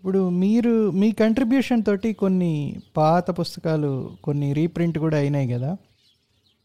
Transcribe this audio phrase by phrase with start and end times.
[0.00, 5.76] ఇప్పుడు మీరు మీ కంట్రిబ్యూషన్ తోటి కొన్ని పాత పుస్తకాలు కొన్ని రీప్రింట్ కూడా అయినాయి కదా?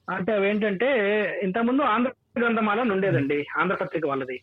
[0.09, 0.87] అంటే అవేంటంటే
[1.43, 4.41] ఇంతకుముందు ఆంధ్ర గ్రంథమాల ఉండేదండి ఆంధ్రపత్రిక వాళ్ళది.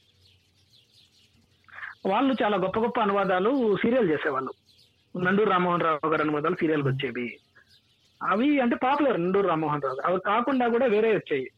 [2.06, 4.52] వాళ్ళు చాలా గొప్ప గొప్ప అనువాదాలు సీరియల్ చేసేవాళ్ళు.
[5.18, 7.36] నండూరు రామ్మోహన్ రావు గారి అనువాదాలు సీరియల్కి వచ్చేవి.
[8.22, 11.50] అవి అంటే పాపులర్ నండూరు రామ్మోహన్ రావు అవి కాకుండా కూడా వేరే వచ్చాయి.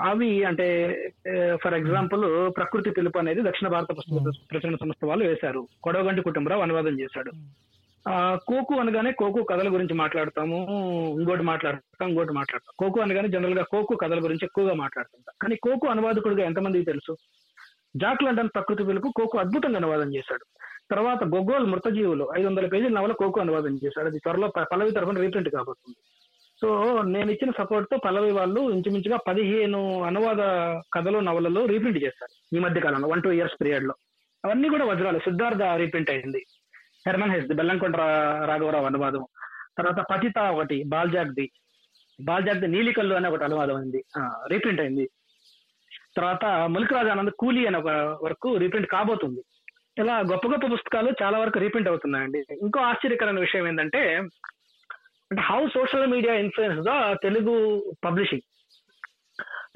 [0.00, 0.94] అవి అంటే
[1.64, 5.68] ఫర్ ఎగ్జాంపుల్ ప్రకృతి పిలుపు అనేది దక్షిణ భారత పుస్తక ప్రచురణ సంస్థ వాళ్ళు వేశారు.
[5.82, 7.32] కొడవగంటి కుటుంబరావు అనువాదం చేశాడు.
[8.08, 10.66] ఆ, కోకు అనగానే కోకు కథల గురించి మాట్లాడతాము
[11.18, 12.86] ఇంకోటి మాట్లాడతాం ఇంకోటి మాట్లాడతాం.
[12.86, 15.34] కోకు అనగానే జనరల్గా కోకు కథల గురించి ఎక్కువగా మాట్లాడుతుంటాం.
[15.42, 17.16] కానీ కోకు అనువాదకుడిగా ఎంతమందికి తెలుసు?
[17.96, 20.46] జాక్ లండన్ ప్రకృతి పిలుపు కోకు అద్భుతంగా అనువాదం చేశాడు.
[20.90, 24.06] తర్వాత గొగ్గోల్ మృతజీవులు ఐదు వందల పేజీల నవల కోకు అనువాదం చేశాడు.
[24.06, 25.96] అది త్వరలో పల్లవి తరఫున రీప్రింట్ కాబోతుంది.
[26.62, 30.36] సో నేను ఇచ్చిన సపోర్ట్తో పల్లవి వాళ్ళు ఇంచుమించుగా పదిహేను అనువాద
[30.92, 33.94] కథలు నవలలు రీప్రింట్ చేశారు ఈ మధ్య కాలంలో వన్ టూ ఇయర్స్ పీరియడ్లో.
[34.44, 35.18] అవన్నీ కూడా వజ్రాలు.
[35.18, 36.46] సిద్ధార్థ రీప్రింట్ అయింది.
[37.06, 37.96] హెర్మన్ హెస్ బెల్లంకొండ
[38.44, 39.26] రాఘవరావు అనువాదం.
[39.78, 41.50] తర్వాత పతిత ఒకటి బాల్జాగ్ది.
[42.20, 44.04] బాల్జాగ్ది నీలికల్లు అనే ఒకటి అనువాదం అయింది.
[44.48, 45.10] రీప్రింట్ అయింది.
[46.16, 49.44] తర్వాత ములికరాజు ఆనంద్ కూలీ అనే ఒక వరకు రీప్రింట్ కాబోతుంది.
[49.98, 52.44] ఇలా గొప్ప గొప్ప పుస్తకాలు చాలా వరకు రీప్రింట్ అవుతున్నాయండి.
[52.62, 54.22] ఇంకో ఆశ్చర్యకరమైన విషయం ఏంటంటే
[55.32, 57.52] అంటే how social media influence the Telugu
[58.04, 58.42] publishing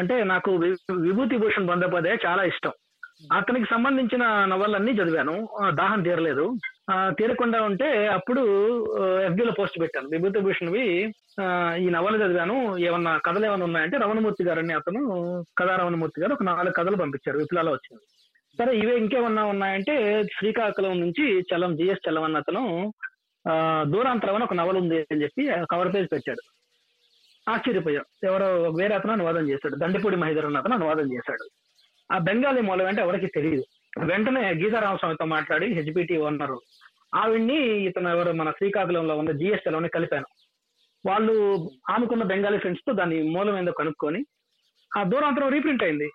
[0.01, 0.51] అంటే నాకు
[0.97, 2.73] విభూతి భూషణ్ బందోపాధ్యాయ చాలా ఇష్టం.
[3.33, 5.49] అతనికి సంబంధించిన నవలన్నీ చదివాను.
[5.75, 6.47] దాహం తీరలేదు.
[7.19, 8.43] తీరకుండా ఉంటే అప్పుడు
[9.29, 10.09] FB లో పోస్ట్ పెట్టాను.
[10.09, 10.85] విభూతి భూషణ్వి
[11.85, 12.57] ఈ నవల చదివాను.
[12.79, 15.01] ఏమన్నా కథలు ఏమైనా ఉన్నాయంటే రమణమూర్తి గారు అని అతను
[15.59, 17.39] కథా రమణమూర్తి గారు ఒక నాలుగు కథలు పంపించారు.
[17.39, 18.05] విప్లాలో వచ్చింది.
[18.59, 19.97] సరే ఇవే ఇంకేమన్నా ఉన్నాయంటే
[20.37, 22.65] శ్రీకాకుళం నుంచి చలం జిఎస్ చలం అన్న అతను
[23.83, 26.43] దూరాంతరం అని ఒక నవల ఉంది అని చెప్పి కవర్ పేజ్ పెట్టాడు.
[27.51, 28.05] ఆశ్చర్యపోయాం.
[28.25, 29.77] ఎవరో వేరే అతను అనువాదం చేశాడు.
[29.77, 31.51] దండిపూడి మహిధర్ అన్న అతను అనువాదం చేశాడు.
[32.13, 33.65] ఆ బెంగాలీ మూలం అంటే ఎవరికి తెలియదు.
[34.07, 36.61] వెంటనే గీతారామస్వామితో మాట్లాడి హెచ్పిటి ఓనరు
[37.15, 40.27] ఆవిడ్ని ఇతను ఎవరు మన శ్రీకాకుళంలో ఉన్న జిఎస్టీలోనే కలిపాను.
[41.07, 44.25] వాళ్ళు ఆమెకున్న బెంగాలీ ఫ్రెండ్స్తో దాని మూలం ఏందో కనుక్కొని
[44.99, 46.11] ఆ దూరాంతరం రీప్రింట్ అయింది.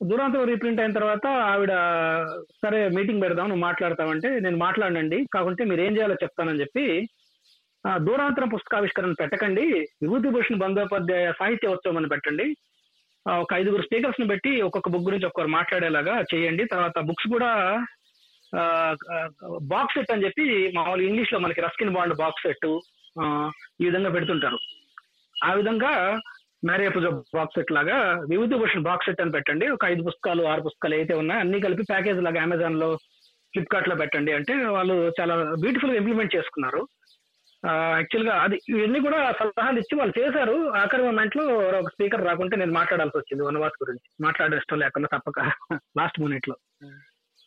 [0.00, 1.72] దురాంతం రీప్రింట్ అయిన తర్వాత ఆవిడ
[2.62, 6.84] సరే మీటింగ్ పెడదాం నువ్వు మాట్లాడతావంటే నేను మాట్లాడండి కాకుంటే మీరు ఏం చేయాలో చెప్తానని చెప్పి
[8.06, 9.64] దూరాంతరం పుస్తకావిష్కరణ పెట్టకండి.
[10.02, 12.46] విభూతిభూషణ్ బందోపాధ్యాయ సాహిత్య ఉత్సవం అని పెట్టండి.
[13.26, 16.64] ఒక ఐదుగురు స్పీకర్స్ని పెట్టి ఒక్కొక్క బుక్ గురించి ఒక్కరు మాట్లాడేలాగా చేయండి.
[16.72, 17.50] తర్వాత బుక్స్ కూడా
[19.72, 20.46] బాక్స్ సెట్ అని చెప్పి
[20.76, 22.66] మామూలు ఇంగ్లీష్లో మనకి రస్కిన్ బాండ్ బాక్స్ సెట్
[23.82, 24.58] ఈ విధంగా పెడుతుంటారు.
[25.36, 25.92] ఆ విధంగా
[26.64, 29.68] మ్యారియపుజ బాక్స్ సెట్ లాగా విభూతి భూషణ్ బాక్స్ సెట్ అని పెట్టండి.
[29.68, 32.96] ఒక ఐదు పుస్తకాలు ఆరు పుస్తకాలు అయితే ఉన్నాయో అన్ని కలిపి ప్యాకేజ్ లాగా అమెజాన్లో
[33.52, 34.32] ఫ్లిప్కార్ట్లో పెట్టండి.
[34.32, 36.88] అంటే వాళ్ళు చాలా బ్యూటిఫుల్గా ఇంప్లిమెంట్ చేసుకున్నారు.
[37.66, 40.68] యాక్చువల్గా అది ఇవన్నీ కూడా సలహాలు ఇచ్చి వాళ్ళు చేశారు.
[40.68, 41.44] ఆఖరి మూమెంట్లో
[41.78, 44.24] ఒక స్పీకర్ రాకుంటే నేను మాట్లాడాల్సి వచ్చింది వనవాస్ గురించి.
[44.24, 45.38] మాట్లాడే ఇష్టం లేకుండా తప్పక
[45.98, 46.56] లాస్ట్ మినిట్లో.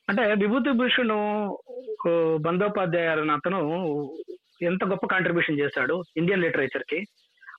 [0.10, 1.14] అంటే విభూతి భూషణ్
[2.42, 3.60] బందోపాధ్యాయ అతను
[4.62, 7.06] ఎంత గొప్ప కాంట్రిబ్యూషన్ చేశాడు ఇండియన్ లిటరేచర్కి.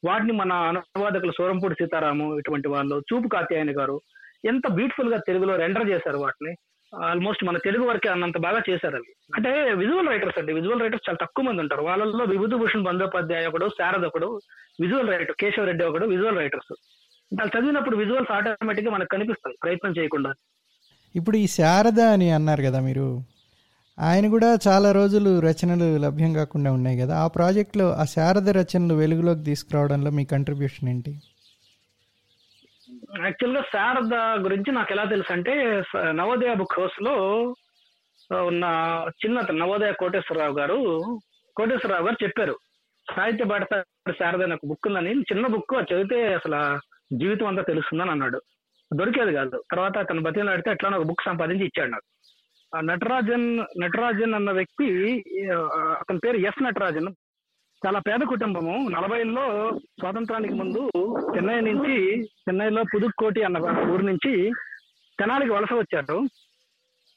[0.04, 4.00] వాటిని మన అనువాదకులు సూరంపూడి సీతారాము ఇటువంటి వాళ్ళు చూపు కాత్యాయని గారు
[4.44, 6.56] ఎంత బ్యూటిఫుల్గా తెలుగులో రెండర్ చేశారు వాటిని.
[7.04, 9.14] ఆల్మోస్ట్ మన తెలుగు వరకే అన్నంత బాగా చేశారు అవి.
[9.36, 11.82] అంటే విజువల్ రైటర్స్ అండి విజువల్ రైటర్స్ చాలా తక్కువ మంది ఉంటారు.
[11.82, 14.40] వాళ్ళల్లో విభూతిభూషణ్ బందోపాధ్యాయ ఒకడు శారద్ ఒకడు
[14.80, 16.72] విజువల్ రైటర్ కేశవ రెడ్డి ఒకడు విజువల్ రైటర్స్
[17.38, 20.34] వాళ్ళు చదివినప్పుడు విజువల్స్ ఆటోమేటిక్గా మనకు కనిపిస్తాయి ప్రయత్నం చేయకుండా.
[21.14, 23.06] ఇప్పుడు ఈ శారద అని అన్నారు కదా మీరు
[24.00, 27.18] ఆయన కూడా చాలా రోజులు రచనలు లభ్యం కాకుండా ఉన్నాయి కదా.
[27.18, 31.18] ఆ ప్రాజెక్ట్లో ఆ శారద రచనలు వెలుగులోకి తీసుకురావడంలో మీ కంట్రిబ్యూషన్ ఏంటి?
[33.24, 37.14] యాక్చువల్గా శారద గురించి నాకు ఎలా తెలుసు అంటే నవోదయ బుక్ హౌస్లో
[38.46, 38.64] ఉన్న
[39.08, 41.20] చిన్న నవోదయ కోటేశ్వరరావు గారు
[41.56, 42.58] కోటేశ్వరరావు గారు చెప్పారు.
[43.16, 43.62] సాహిత్య బాట
[44.10, 46.78] శారద నాకు ఒక బుక్ ఉందని చిన్న బుక్ చదివితే అసలు
[47.16, 48.42] జీవితం అంతా తెలుస్తుందని అన్నాడు.
[48.94, 49.62] దొరికేది కాదు.
[49.72, 52.19] తర్వాత తన బతిలో అడిగితే ఎట్లా ఒక బుక్ సంపాదించి ఇచ్చాడు నాకు.
[52.74, 53.46] నటరాజన్
[53.82, 54.88] నటరాజన్ అన్న వ్యక్తి
[56.00, 57.10] అతని పేరు ఎస్ నటరాజన్.
[57.82, 58.74] చాలా పేద కుటుంబము.
[58.88, 59.44] నలభైలో
[60.00, 60.82] స్వాతంత్రానికి ముందు
[61.34, 63.58] చెన్నై నుంచి చెన్నైలో పుదుక్కోటి అన్న
[63.92, 64.32] ఊరు నుంచి
[65.18, 66.16] తెనాలికి వలస వచ్చాడు.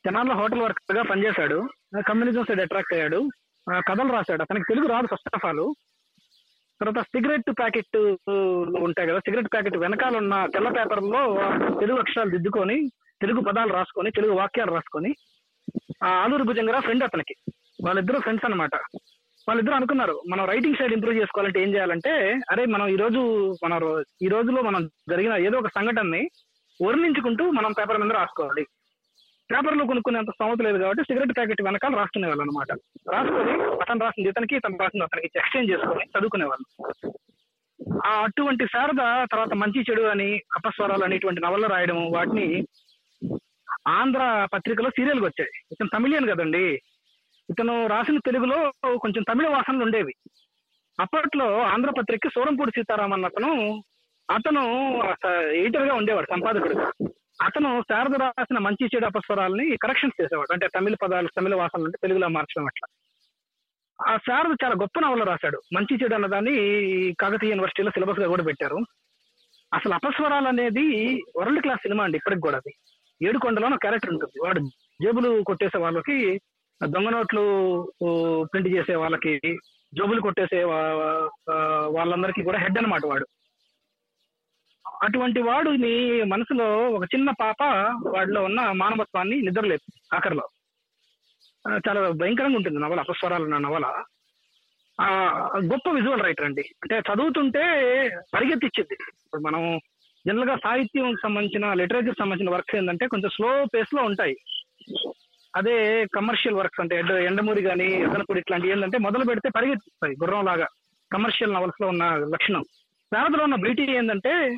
[0.05, 1.59] తెనాలిలో హోటల్ వర్కర్గా పనిచేశాడు.
[2.09, 3.19] కమ్యూనిజం సైడ్ అట్రాక్ట్ అయ్యాడు.
[3.89, 4.41] కథలు రాశాడు.
[4.41, 5.65] అతనికి తెలుగు రాదు ఫస్ట్ ఆఫ్ ఆల్
[6.81, 7.97] తర్వాత సిగరెట్ ప్యాకెట్
[8.85, 11.21] ఉంటాయి కదా సిగరెట్ ప్యాకెట్ వెనకాల ఉన్న తెల్ల పేపర్లో
[11.79, 12.77] తెలుగు అక్షరాలు దిద్దుకొని
[13.21, 15.11] తెలుగు పదాలు రాసుకొని తెలుగు వాక్యాలు రాసుకొని
[16.03, 17.35] ఆలూరు భుజంగరా ఫ్రెండ్ అతనికి.
[17.83, 18.75] వాళ్ళిద్దరు ఫ్రెండ్స్ అన్నమాట.
[19.47, 23.21] వాళ్ళిద్దరు అనుకున్నారు మనం రైటింగ్ సైడ్ ఇంప్రూవ్ చేసుకోవాలంటే ఏం చేయాలంటే అరే మనం ఈ రోజు
[23.63, 26.29] మన ఈ రోజులో మనం జరిగిన ఏదో ఒక సంఘటనని
[26.83, 28.63] వర్ణించుకుంటూ మనం పేపర్ మీద రాసుకోవాలి.
[29.51, 32.71] పేపర్లో కొనుక్కునేంత స్తోమత లేదు కాబట్టి సిగరెట్ ప్యాకెట్ వెనకాల రాసుకునే వాళ్ళు అనమాట
[33.13, 33.51] రాసుకొని
[33.81, 36.67] అతను రాసింది ఇతనికి ఇతను రాసింది అతనికి ఎక్స్చేంజ్ చేసుకొని చదువుకునే వాళ్ళు.
[38.05, 42.67] ఆ అటువంటి శారద తర్వాత మంచి చెడు అని అపస్వరాలు అనేటువంటి ఇటువంటి రాయడం వాటిని
[43.87, 45.49] ఆంధ్ర పత్రికలో సీరియల్కి వచ్చాయి.
[45.71, 46.81] ఇతను తమిళియన్ కదండి.
[47.49, 50.15] ఇతను రాసిన తెలుగులో కొంచెం తమిళ వాసనలు ఉండేవి.
[50.99, 53.83] అప్పట్లో ఆంధ్ర పత్రిక సూరంపూడి సీతారామన్ అతను
[54.31, 54.63] అతను
[55.51, 56.91] ఎడిటర్గా ఉండేవాడు సంపాదకుడుగా
[57.41, 60.53] అతను శారద రాసిన మంచి చెడు అపస్వరాలని కరెక్షన్స్ చేసేవాడు.
[60.53, 62.87] అంటే తమిళ పదాలు తమిళ వాసనలు అంటే తెలుగులో మార్చడం అట్లా.
[64.13, 65.61] ఆ శారద చాలా గొప్ప నవల రాశాడు.
[65.73, 66.55] మంచి చెడు అన్నదాన్ని
[67.19, 68.77] కాకతీయ యూనివర్సిటీలో సిలబస్గా కూడా పెట్టారు.
[69.73, 72.75] అసలు అపస్వరాలు అనేది వరల్డ్ క్లాస్ సినిమా అండి ఇప్పటికి కూడా అది.
[73.21, 74.41] ఏడుకొండలో ఒక క్యారెక్టర్ ఉంటుంది.
[74.43, 74.59] వాడు
[75.01, 76.41] జేబులు కొట్టేసే వాళ్ళకి
[76.85, 77.91] దొంగ నోట్లు
[78.43, 79.59] ప్రింట్ చేసే వాళ్ళకి
[79.95, 83.27] జోబులు కొట్టేసే వాళ్ళందరికీ కూడా హెడ్ అన్నమాట వాడు.
[85.03, 87.63] అటువంటి వాడుని మనసులో ఒక చిన్న పాప
[88.15, 90.49] వాడిలో ఉన్న మానవత్వాన్ని నిద్రలేదు ఆఖరిలో.
[91.89, 94.03] చాలా భయంకరంగా ఉంటుంది నవల అపస్వరాలు ఉన్న నవల.
[95.01, 95.05] ఆ,
[95.57, 96.61] గొప్ప విజువల్ రైటర్ అండి.
[96.61, 97.61] అంటే చదువుతుంటే
[98.33, 98.93] పరిగెత్తిచ్చింది.
[98.93, 99.79] ఇప్పుడు మనం
[100.27, 104.37] జనరల్గా సాహిత్యం సంబంధించిన లిటరేచర్ సంబంధించిన వర్క్స్ ఏంటంటే కొంచెం స్లో పేస్లో ఉంటాయి.
[105.55, 110.67] అదే కమర్షియల్ వర్క్స్ అంటే ఎండ ఎండమూరి కానీ ఎదనపూడి ఇట్లాంటివి ఏంటంటే మొదలు పెడితే పరిగెత్తిస్తాయి గుర్రం లాగా
[111.13, 112.63] కమర్షియల్ నవల్స్లో ఉన్న లక్షణం.
[113.13, 114.57] శారదలో ఉన్న బ్యూటీ ఏంటంటే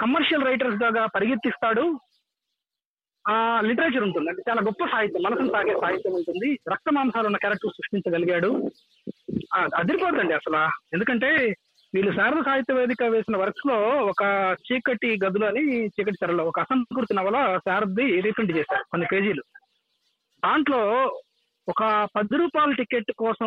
[0.00, 2.00] కమర్షియల్ రైటర్స్ లాగా పరిగెత్తిస్తాడు.
[3.28, 4.28] ఆ లిటరేచర్ ఉంటుంది.
[4.28, 6.58] అంటే చాలా గొప్ప సాహిత్యం మనసును తాగే సాహిత్యం ఉంటుంది.
[6.70, 8.70] రక్త మాంసాలు ఉన్న క్యారెక్టర్ సృష్టించగలిగాడు.
[9.54, 10.56] ఆ, అదిరిపోతుందండి అసలు.
[10.92, 11.56] ఎందుకంటే
[11.94, 13.74] వీళ్ళు శారద సాహిత్య వేదిక వేసిన వర్క్స్లో
[14.06, 14.22] ఒక
[14.66, 19.42] చీకటి గదులు అని చీకటి తెరలో ఒక అసంకృతి నవల శారద్ది రీప్రింట్ చేశారు కొన్ని పేజీలు.
[20.44, 20.80] దాంట్లో
[21.68, 23.46] ఒక పది రూపాయల టికెట్ కోసం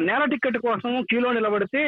[0.00, 1.82] నేల టికెట్ కోసం క్యూలో నిలబడితే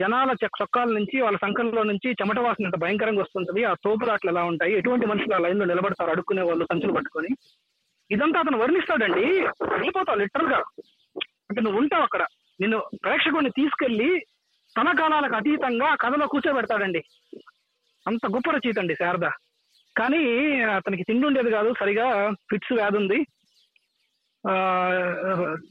[0.00, 4.44] జనాల చెక్ చొక్కాల నుంచి వాళ్ళ సంఖ్యలో నుంచి చెమట వాసన ఎంత భయంకరంగా వస్తుంటది ఆ తోపులాట్లు ఎలా
[4.44, 7.28] ఉంటాయి ఎటువంటి మనుషులు ఆ లైన్లో నిలబడతారు అడుక్కునే వాళ్ళు సంచులు పట్టుకొని.
[8.10, 9.26] ఇదంతా అతను వర్ణిస్తాడండి.
[9.70, 10.58] వెళ్ళిపోతావు లిటరల్గా.
[11.50, 12.26] అంటే నువ్వు ఉంటావు అక్కడ.
[12.60, 14.10] నిన్ను ప్రేక్షకుడిని తీసుకెళ్ళి
[14.78, 17.02] తన కాలాలకు అతీతంగా కథలో కూర్చోబెడతాడండి.
[18.06, 19.26] అంత గొప్ప రచయిత అండి శారద.
[19.96, 20.22] కానీ
[20.76, 22.06] అతనికి తిండి ఉండేది కాదు సరిగా
[22.50, 23.18] ఫిట్స్ వ్యాధి ఉంది.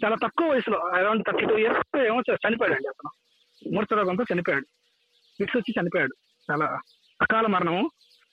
[0.04, 3.12] చాలా తక్కువ వయసులో అరౌండ్ థర్టీ టూ ఇయర్స్ ఏమో చనిపోయాడండి అతను.
[3.76, 4.68] మూర్చరోగంతో చనిపోయాడు.
[5.38, 6.16] ఫిట్స్ వచ్చి చనిపోయాడు.
[6.52, 6.68] చాలా
[7.22, 7.84] అకాల మరణము.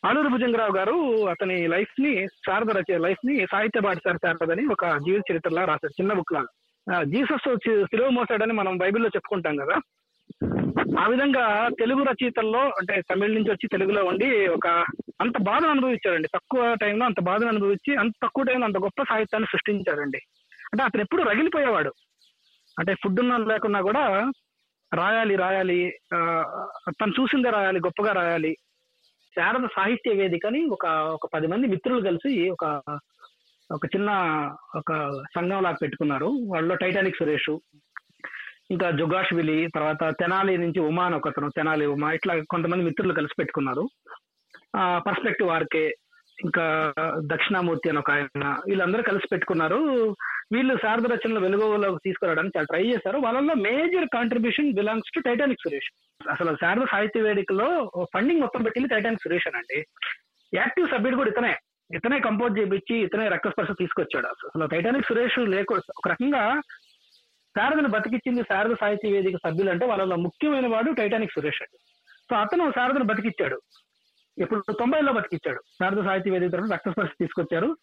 [0.04, 0.94] ఆలూరు భుజంగరావు గారు
[1.28, 6.50] అతని లైఫ్ని శారద రచన లైఫ్ని సాహిత్య పాఠశాల శారదని ఒక జీవిత చరిత్రలా రాశారు చిన్న బుక్ లాగా
[7.02, 9.80] జీసస్ సి- సిలువ మోసాడని మనం బైబిల్లో చెప్పుకుంటాం కదా.
[11.00, 14.66] ఆ విధంగా తెలుగు రచయితల్లో అంటే తమిళ నుంచి వచ్చి తెలుగులో ఉండి ఒక
[15.20, 16.28] అంత బాధను అనుభవించారండి.
[16.34, 20.18] తక్కువ టైంలో అంత బాధను అనుభవించి అంత తక్కువ టైంలో అంత గొప్ప సాహిత్యాన్ని సృష్టించారండి.
[20.72, 21.92] అంటే అతను ఎప్పుడు రగిలిపోయేవాడు.
[22.78, 24.32] అంటే ఫుడ్ ఉన్న లేకున్నా కూడా
[24.94, 26.44] రాయాలి రాయాలి ఆ,
[26.88, 28.56] తను చూసిందే రాయాలి గొప్పగా రాయాలి.
[29.36, 32.82] శారద సాహిత్య వేదికని ఒక ఒక పది మంది మిత్రులు కలిసి ఒక
[33.70, 34.10] ఒక చిన్న
[34.76, 34.92] ఒక
[35.34, 36.26] సంఘం లాగా పెట్టుకున్నారు.
[36.26, 37.50] వాళ్ళలో టైటానిక్ సురేష్
[38.70, 43.88] ఇంకా జుగాష్విలి తర్వాత తెనాలి నుంచి ఉమా అని ఒకతను తెనాలి ఉమా ఇట్లా కొంతమంది మిత్రులు కలిసి పెట్టుకున్నారు.
[44.76, 45.96] ఆ పర్స్పెక్టివ్ ఆర్కే
[46.42, 49.80] ఇంకా దక్షిణామూర్తి అని ఒక ఆయన వీళ్ళందరూ కలిసి పెట్టుకున్నారు.
[50.52, 53.18] వీళ్ళు శారద రచనలు వెలుగులోకి తీసుకురావడానికి చాలా ట్రై చేశారు.
[53.18, 55.90] వాళ్ళలో major contribution belongs to Titanic Suresh
[56.30, 59.86] అసలు శారద సాహిత్య వేదికలో ఫండింగ్ మొత్తం పెట్టింది టైటానిక్ సురేష్ అండి
[60.54, 61.54] యాక్టివ్ సభ్యుడు కూడా ఇతనే.
[61.94, 64.66] ఇతనే కంపోజ్ చేయించి ఇతనే రక్తస్పర్శ తీసుకొచ్చాడు అసలు.
[64.66, 66.60] టైటానిక్ సురేష్ లేక ఒక రకంగా
[67.56, 71.78] శారదను బతికిచ్చింది శారద సాహిత్య వేదిక సభ్యులు అంటే వాళ్ళలో ముఖ్యమైన వాడు టైటానిక్ సురేష్ అండి.
[72.30, 73.60] సో అతను శారదను బతికిచ్చాడు.
[74.38, 75.60] ఇప్పుడు తొంభైలో బతికిచ్చాడు.
[75.60, 77.76] శారద సాహిత్య వేదిక తరఫున రక్తస్పర్శ తీసుకొచ్చారు.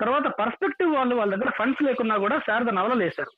[0.00, 3.32] తర్వాత పర్స్పెక్టివ్ వాళ్ళు వాళ్ళ దగ్గర ఫండ్స్ లేకున్నా కూడా శారద నవలలు వేశారు.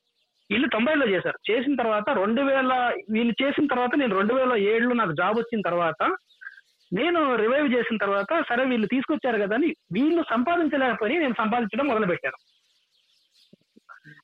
[0.51, 1.39] వీళ్ళు తొంభైలో చేశారు.
[1.51, 6.03] చేసిన తర్వాత రెండు వేల వీళ్ళు చేసిన తర్వాత నేను రెండు వేల ఏడులో నాకు జాబ్ వచ్చిన తర్వాత
[6.93, 12.39] నేను రివైవ్ చేసిన తర్వాత సరే వీళ్ళు తీసుకొచ్చారు కదా అని వీళ్ళు సంపాదించలేకపోయి నేను సంపాదించడం మొదలు పెట్టాను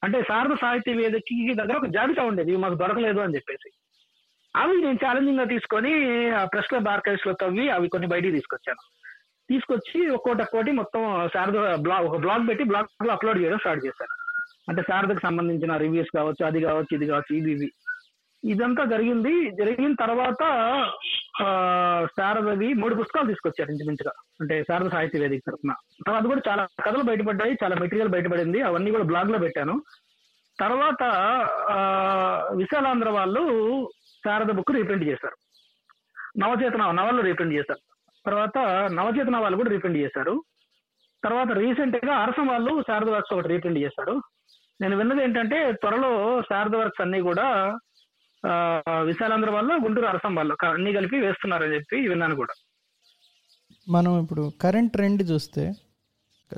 [0.04, 3.68] అంటే శారద సాహిత్య వేదికకి దగ్గర ఒక జాబితా ఉండేది ఇవి మాకు దొరకలేదు అని చెప్పేసి.
[4.54, 5.92] అవి నేను ఛాలెంజింగ్గా తీసుకొని
[6.30, 8.82] ఆ ప్రెస్ క్లబ్ ఆర్కైవ్స్లో తవ్వి అవి కొన్ని బయటికి తీసుకొచ్చాను.
[9.48, 14.14] తీసుకొచ్చి ఒక్కోటి ఒక్కోటి మొత్తం శారద బ్లాగ్ ఒక బ్లాగ్ పెట్టి బ్లాగ్లో అప్లోడ్ చేయడం స్టార్ట్ చేశాను.
[14.68, 17.68] అంటే శారదకు సంబంధించిన రివ్యూస్ కావచ్చు అది కావచ్చు ఇది కావచ్చు ఇవి ఇది.
[18.44, 19.50] ఇదంతా జరిగింది.
[19.50, 20.42] జరిగిన తర్వాత
[21.42, 21.46] ఆ,
[22.18, 24.12] శారదవి మూడు పుస్తకాలు తీసుకొచ్చారు ఇంచుమించుగా.
[24.40, 25.74] అంటే శారద సాహిత్య వేదిక తరఫున.
[26.06, 28.62] తర్వాత కూడా చాలా కథలు బయటపడ్డాయి చాలా మెటీరియల్ బయటపడింది.
[28.62, 29.82] అవన్నీ కూడా బ్లాగ్లో పెట్టాను.
[30.60, 31.02] తర్వాత
[31.70, 31.78] ఆ,
[32.56, 33.90] విశాలాంధ్ర వాళ్ళు
[34.26, 35.36] శారద బుక్ రీప్రింట్ చేశారు.
[36.38, 37.78] నవచేతన నవలు రీప్రింట్ చేశారు.
[38.26, 38.58] తర్వాత
[38.92, 40.42] నవచేతన వాళ్ళు కూడా రీప్రింట్ చేశారు.
[41.24, 44.22] తర్వాత రీసెంట్గా అరసం వాళ్ళు శారద వర్క్స్ ఒకటి రీప్రింట్ చేశారు.
[44.80, 47.78] నేను విన్నది ఏంటంటే త్వరలో శారద వర్క్స్ అన్ని కూడా
[49.00, 50.56] విశాలాంధ్ర వాళ్ళు గుంటూరు అరసం వాళ్ళు.
[50.66, 52.54] అన్ని కలిపి వేస్తున్నారని చెప్పి విన్నాను కూడా.
[53.88, 55.72] మనం ఇప్పుడు కరెంట్ ట్రెండ్ చూస్తే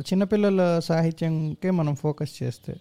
[0.00, 2.76] చిన్నపిల్లల సాహిత్యంకే మనం ఫోకస్ చేస్తే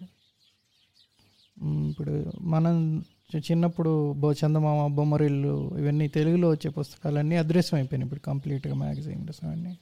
[1.62, 3.04] ఇప్పుడు మనం
[3.36, 8.06] చిన్నప్పుడు బో చందమామ బొమ్మరిల్లు ఇవన్నీ తెలుగులో వచ్చే పుస్తకాలన్నీ అదృశ్యం అయిపోయినాయి.
[8.06, 9.78] ఇప్పుడు కంప్లీట్గా మ్యాగజైన్స్ అవన్నీ.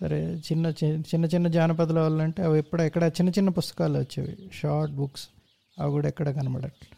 [0.00, 4.36] సరే చిన్న చిన్న చిన్న జానపదాలు వాళ్ళంటే అవి ఎప్పుడు ఎక్కడ చిన్న చిన్న పుస్తకాలు వచ్చేవి.
[4.52, 5.28] షార్ట్ బుక్స్
[5.80, 6.93] అవి కూడా ఎక్కడ కనబడట్లేదు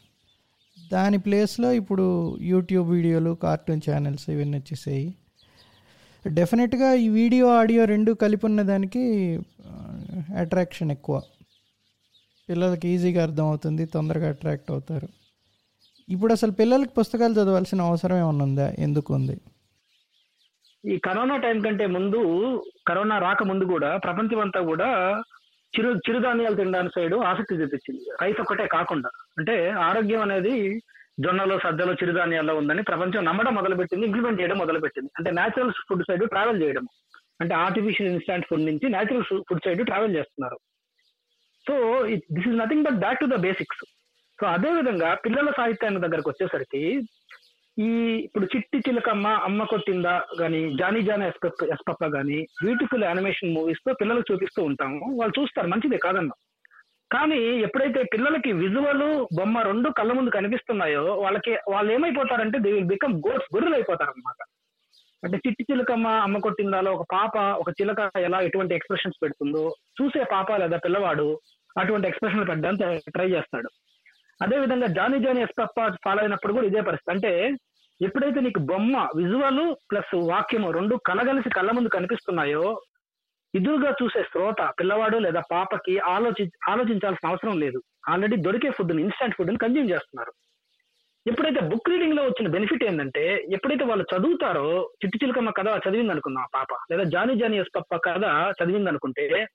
[0.92, 5.14] దాని ప్లేస్లో ఇప్పుడు యూట్యూబ్ వీడియోలు కార్టూన్ ఛానల్స్ ఇవన్నీ వచ్చేసాయి.
[6.28, 9.04] డెఫినెట్గా ఈ వీడియో ఆడియో రెండు కలిపి ఉన్న దానికి
[10.36, 11.22] అట్రాక్షన్ ఎక్కువ.
[12.48, 15.08] పిల్లలకి ఈజీగా అర్థమవుతుంది తొందరగా అట్రాక్ట్ అవుతారు.
[16.08, 18.72] ఇప్పుడు అసలు పిల్లలకి పుస్తకాలు చదవాల్సిన అవసరం ఏమన్నా ఉందా?
[18.78, 19.40] ఎందుకు ఉంది?
[20.92, 22.20] ఈ కరోనా టైం కంటే ముందు
[22.88, 25.22] కరోనా రాక ముందు కూడా ప్రపంచం అంతా కూడా
[25.76, 28.04] చిరు చిరుధాన్యాలు తినడానికి సైడ్ ఆసక్తి చూపించింది.
[28.22, 30.82] రైస్ ఒక్కటే కాకుండా అంటే ఆరోగ్యం అనేది
[31.20, 35.10] జొన్నలో సద్దలో చిరుధాన్యాల్లో ఉందని ప్రపంచం నమ్మడం మొదలుపెట్టింది ఇంప్లిమెంట్ చేయడం మొదలుపెట్టింది.
[35.18, 36.86] అంటే న్యాచురల్ ఫుడ్ సైడ్ ట్రావెల్ చేయడం.
[37.40, 40.58] అంటే ఆర్టిఫిషియల్ ఇన్స్టాంట్ ఫుడ్ నుంచి నేచురల్ ఫుడ్ సైడ్ ట్రావెల్ చేస్తున్నారు.
[41.68, 42.02] So
[42.32, 43.84] this is nothing but back to the basics
[44.40, 47.02] so అదే విధంగా పిల్లల సాహిత్యాన్ని దగ్గరకు వచ్చేసరికి
[47.78, 47.88] ఈ
[48.24, 54.32] ఇప్పుడు చిట్టి చిలకమ్మ అమ్మ కొట్టిందా గాని జానీ జానీ ఎస్పప్ప ఎస్పప్ప గాని బ్యూటిఫుల్ యానిమేషన్ మూవీస్తో పిల్లలకు
[54.32, 55.16] చూపిస్తూ ఉంటాము.
[55.18, 56.36] వాళ్ళు చూస్తారు మంచిదే కాదన్నా.
[57.12, 63.14] కానీ ఎప్పుడైతే పిల్లలకి విజువల్ బొమ్మ రెండు కళ్ళ ముందు కనిపిస్తున్నాయో వాళ్ళకి వాళ్ళు ఏమైపోతారంటే దే విల్ బికమ్
[63.14, 64.40] గోడ్స్ గొర్రెలు అయిపోతారు అనమాట
[65.24, 70.56] అంటే చిట్టి చిలకమ్మ అమ్మ కొట్టిందాలో ఒక పాప ఒక చిలక ఎలా ఎటువంటి ఎక్స్ప్రెషన్స్ పెడుతుందో చూసే పాప
[70.56, 71.40] లేదా పిల్లవాడు
[71.78, 73.70] అటువంటి ఎక్స్ప్రెషన్లు పెట్టడానికి ట్రై చేస్తాడు.
[74.42, 77.10] అదే విధంగా జానీ జానీ ఎస్పప్ప ఫాలో అయినప్పుడు కూడా ఇదే పరిస్థితి.
[77.10, 77.56] అంటే
[78.02, 82.80] ఎప్పుడైతే నీకు బొమ్మ విజువల్ ప్లస్ వాక్యము రెండు కలగలిసి కళ్ళ ముందు కనిపిస్తున్నాయో
[83.54, 87.82] ఎదురుగా చూసే శ్రోత పిల్లవాడు లేదా పాపకి ఆలోచి ఆలోచించాల్సిన అవసరం లేదు.
[88.08, 90.32] ఆల్రెడీ దొరికే ఫుడ్ ఇన్స్టెంట్ ఫుడ్ని కన్జ్యూమ్ చేస్తున్నారు.
[91.26, 96.66] ఎప్పుడైతే బుక్ రీడింగ్లో వచ్చిన బెనిఫిట్ ఏంటంటే ఎప్పుడైతే వాళ్ళు చదువుతారో చిట్టు చిలుకమ్మ కథ చదివింది అనుకుందాం పాప
[96.90, 98.24] లేదా జానీ జానీ ఎస్ పప్ప కథ
[98.60, 99.46] చదివింది అనుకుంటే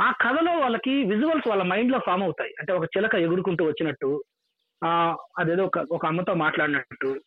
[0.00, 2.54] ఆ కథలో వాళ్ళకి విజువల్స్ వాళ్ళ మైండ్లో ఫామ్ అవుతాయి.
[2.58, 4.24] అంటే ఒక చిలక ఎగురుకుంటూ వచ్చినట్టు
[4.84, 7.20] ఆ అదేదో ఒక ఒక అమ్మతో మాట్లాడినట్టు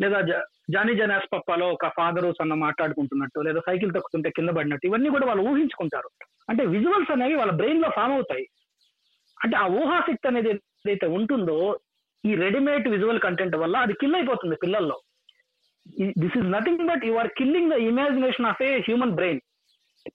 [0.00, 5.10] లేదా జ- జానీ జనాస్ పప్పాలో ఒక ఫాదరు సన్న మాట్లాడుకుంటున్నట్టు లేదా సైకిల్ తొక్కుతుంటే కింద పడినట్టు ఇవన్నీ
[5.10, 6.10] కూడా వాళ్ళు ఊహించుకుంటారు.
[6.48, 8.48] అంటే విజువల్స్ అనేవి వాళ్ళ బ్రెయిన్లో ఫామ్ అవుతాయి.
[9.44, 11.78] అంటే ఆ ఊహాశక్తి అనేది ఏదైతే ఉంటుందో
[12.24, 15.00] ఈ రెడీమేడ్ విజువల్ కంటెంట్ వల్ల అది కిల్ అయిపోతుంది పిల్లల్లో.
[16.00, 19.40] This is nothing but you are killing the imagination of a human brain.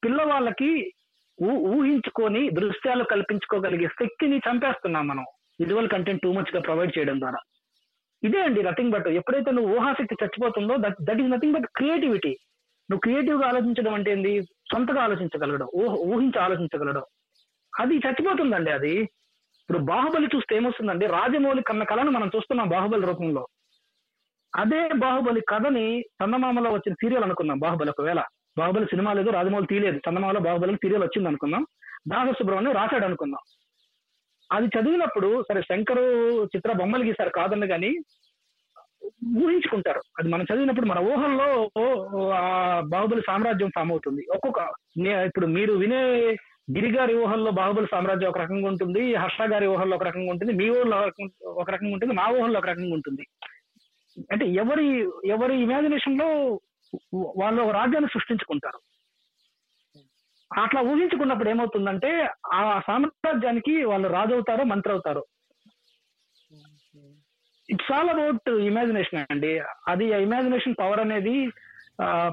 [0.04, 0.94] పిల్లవాళ్ళకి
[1.44, 5.26] ఊహించుకొని దృశ్యాలు కల్పించుకోగలిగే శక్తిని చంపేస్తున్నాం మనం.
[5.60, 7.38] విజువల్ కంటెంట్ టూ మచ్గా ప్రొవైడ్ చేయడం ద్వారా.
[8.24, 12.30] ఇదే అండి నథింగ్ బట్ ఎప్పుడైతే నువ్వు ఊహాశక్తి చచ్చిపోతుందో that that is nothing but creativity.
[12.92, 14.42] నువ్వు క్రియేటివ్గా ఆలోచించడం అంటే ఏంది?
[14.44, 17.06] సొంతగా ఆలోచించగలడు ఊహ ఊహించి ఆలోచించగలడు.
[17.80, 18.94] అది చచ్చిపోతుందండి అది.
[18.94, 21.06] ఇప్పుడు బాహుబలి చూస్తే ఏమొస్తుందండి?
[21.06, 23.48] రాజమౌళి కన్న కళను మనం చూస్తున్నాం బాహుబలి రూపంలో.
[24.56, 28.24] అదే బాహుబలి కథని చందమామలో వచ్చిన సీరియల్ అనుకున్నాం బాహుబలి ఒకవేళ.
[28.60, 29.98] బాహుబలి సినిమా లేదు రాజమౌళి తీయలేదు.
[29.98, 31.68] చందమామలో బాహుబలి సీరియల్ వచ్చింది అనుకుందాం.
[32.08, 33.40] దాస సుబ్రహ్మణ్యం రాశాడు అనుకుందాం.
[34.52, 37.98] అది చదివినప్పుడు సరే శంకరు చిత్ర బొమ్మలు గీశారు కాదని కానీ
[39.44, 40.02] ఊహించుకుంటారు.
[40.20, 41.70] అది మనం చదివినప్పుడు మన ఊహల్లో
[42.34, 44.26] ఆ బాహుబలి సామ్రాజ్యం ఫామ్ అవుతుంది.
[44.36, 44.60] ఒక్కొక్క
[44.98, 46.22] నే- ఇప్పుడు మీరు వినే
[46.78, 50.98] గిరిగారి ఊహల్లో బాహుబలి సామ్రాజ్యం ఒక రకంగా ఉంటుంది హర్ష గారి ఊహల్లో ఒక రకంగా ఉంటుంది మీ ఊహల్లో
[50.98, 53.28] ఒక ఒక రకంగా ఉంటుంది మా ఊహల్లో ఒక రకంగా ఉంటుంది.
[54.32, 56.60] అంటే ఎవరి ఎవరి ఇమాజినేషన్లో
[57.16, 58.80] వాళ్ళు ఒక రాజ్యాన్ని సృష్టించుకుంటారు.
[60.52, 62.12] అట్లా ఊహించుకున్నప్పుడు ఏమవుతుందంటే
[62.54, 65.26] ఆ సామ్రాజ్యానికి వాళ్ళు రాజు అవుతారో మంత్రి అవుతారు
[67.70, 69.52] ఇట్స్ ఆల్ అబౌట్ ఇమాజినేషన్ అండి.
[69.88, 71.36] అది ఇమాజినేషన్ పవర్ అనేది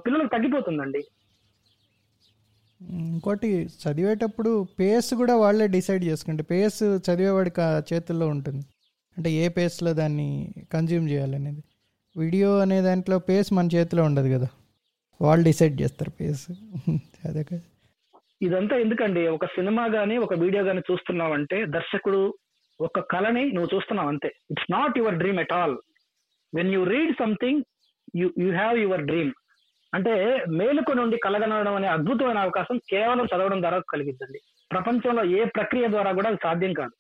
[0.05, 1.03] పిల్లలకు తగ్గిపోతుందండి.
[2.81, 3.51] ఇంకోటి
[3.83, 7.53] చదివేటప్పుడు పేస్ కూడా వాళ్ళే డిసైడ్ చేసుకుంటే పేస్ చదివేవాడి
[7.93, 8.65] చేతుల్లో ఉంటుంది.
[9.17, 10.29] అంటే ఏ పేస్లో దాన్ని
[10.73, 11.63] కన్జ్యూమ్ చేయాలనేది.
[12.17, 14.49] వీడియో అనే దాంట్లో పేస్ మన చేతిలో ఉండదు కదా.
[15.23, 16.51] వాళ్ళు డిసైడ్ చేస్తారు పేస్.
[17.25, 17.61] అదే కదా.
[18.43, 19.27] ఇదంతా ఎందుకండి?
[19.27, 22.35] ఒక సినిమా గానీ ఒక వీడియో గానీ చూస్తున్నావంటే దర్శకుడు
[22.81, 24.33] ఒక కళని నువ్వు చూస్తున్నావు అంతే.
[24.51, 25.77] It's not your dream at all
[26.55, 27.63] when you read something
[28.17, 29.33] you you have your dream
[29.95, 34.41] అంటే మేలుకు నుండి కలగనడం అనే అద్భుతమైన అవకాశం కేవలం చదవడం ద్వారా కలిగిద్దండి.
[34.73, 36.91] ప్రపంచంలో ఏ ప్రక్రియ ద్వారా కూడా అది సాధ్యం కాదు.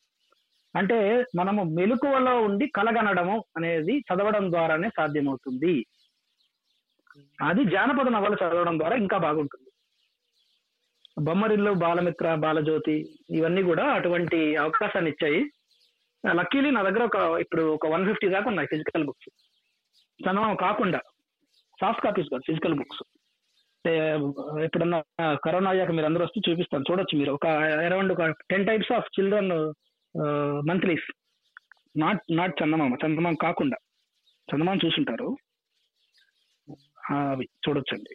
[0.77, 5.75] అంటే మనము మెలకువలో ఉండి కలగనడము అనేది చదవడం ద్వారానే సాధ్యమవుతుంది.
[7.43, 9.71] అది జానపద నవలు చదవడం ద్వారా ఇంకా బాగుంటుంది.
[11.21, 12.97] బొమ్మరిల్లు బాలమిత్ర బాలజ్యోతి
[13.31, 15.41] ఇవన్నీ కూడా అటువంటి అవకాశాన్ని ఇచ్చాయి.
[16.35, 19.31] లక్కీలీ నా దగ్గర ఒక ఇప్పుడు ఒక వన్ ఫిఫ్టీ దాకా ఉన్నాయి ఫిజికల్ బుక్స్
[20.21, 21.01] చదవడం కాకుండా
[21.81, 23.03] సాఫ్ట్ కాపీస్ కాదు ఫిజికల్ బుక్స్
[24.65, 24.99] ఎప్పుడన్నా
[25.45, 26.85] కరోనా అయ్యాక మీరు అందరూ వస్తే చూపిస్తాను.
[26.91, 27.33] చూడొచ్చు మీరు.
[27.33, 27.47] ఒక
[27.87, 29.53] అరౌండ్ ఒక ten types of children
[30.61, 31.13] monthlies
[31.99, 33.77] not not Chandamama Chandamama కాకుండా.
[34.53, 35.37] చందమామ చూసుంటారు.
[37.11, 38.15] అవి చూడొచ్చండి.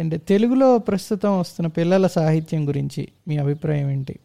[0.00, 4.18] అంటే తెలుగులో ప్రస్తుతం వస్తున్న పిల్లల సాహిత్యం గురించి మీ అభిప్రాయం ఏంటి?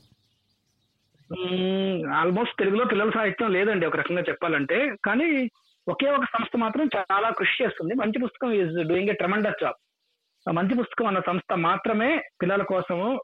[2.13, 4.95] ఆల్మోస్ట్ తెలుగులో పిల్లల సాహిత్యం లేదండి ఒక రకంగా చెప్పాలంటే.
[5.05, 5.50] కానీ
[5.88, 7.93] ఒకే ఒక సంస్థ మాత్రం చాలా కృషి చేస్తుంది.
[7.93, 9.75] Manchi Pustakam is doing a tremendous job
[10.53, 13.21] Manchi Pustakam అన్న సంస్థ మాత్రమే పిల్లల కోసము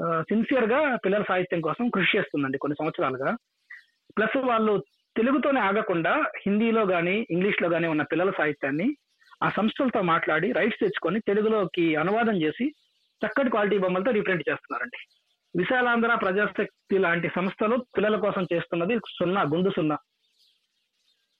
[0.00, 3.36] సిన్సియర్గా పిల్లల సాహిత్యం కోసం కృషి చేస్తుందండి కొన్ని సంవత్సరాలుగా.
[4.18, 4.84] ప్లస్ వాళ్ళు
[5.16, 8.96] తెలుగుతోనే ఆగకుండా హిందీలో గానీ ఇంగ్లీష్లో గానీ ఉన్న పిల్లల సాహిత్యాన్ని
[9.44, 12.66] ఆ సంస్థలతో మాట్లాడి రైట్స్ తెచ్చుకొని తెలుగులోకి అనువాదం చేసి
[13.22, 14.98] చక్కటి క్వాలిటీ బొమ్మలతో రీప్రింట్ చేస్తున్నారండి.
[15.58, 19.96] విశాలాంధ్ర ప్రజాశక్తి లాంటి సంస్థలు పిల్లల కోసం చేస్తున్నది సున్నా గుండు సున్నా.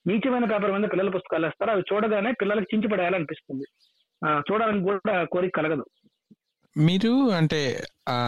[0.07, 1.71] నీచమైన పేపర్ మీద పిల్లల పుస్తకాలు వేస్తారు.
[1.71, 3.65] అవి చూడగానే పిల్లలకు చించిపడేయాలనిపిస్తుంది
[4.27, 5.85] ఆ, చూడాలని కూడా కోరిక కలగదు.
[6.77, 8.19] మీరు అంటే ఆ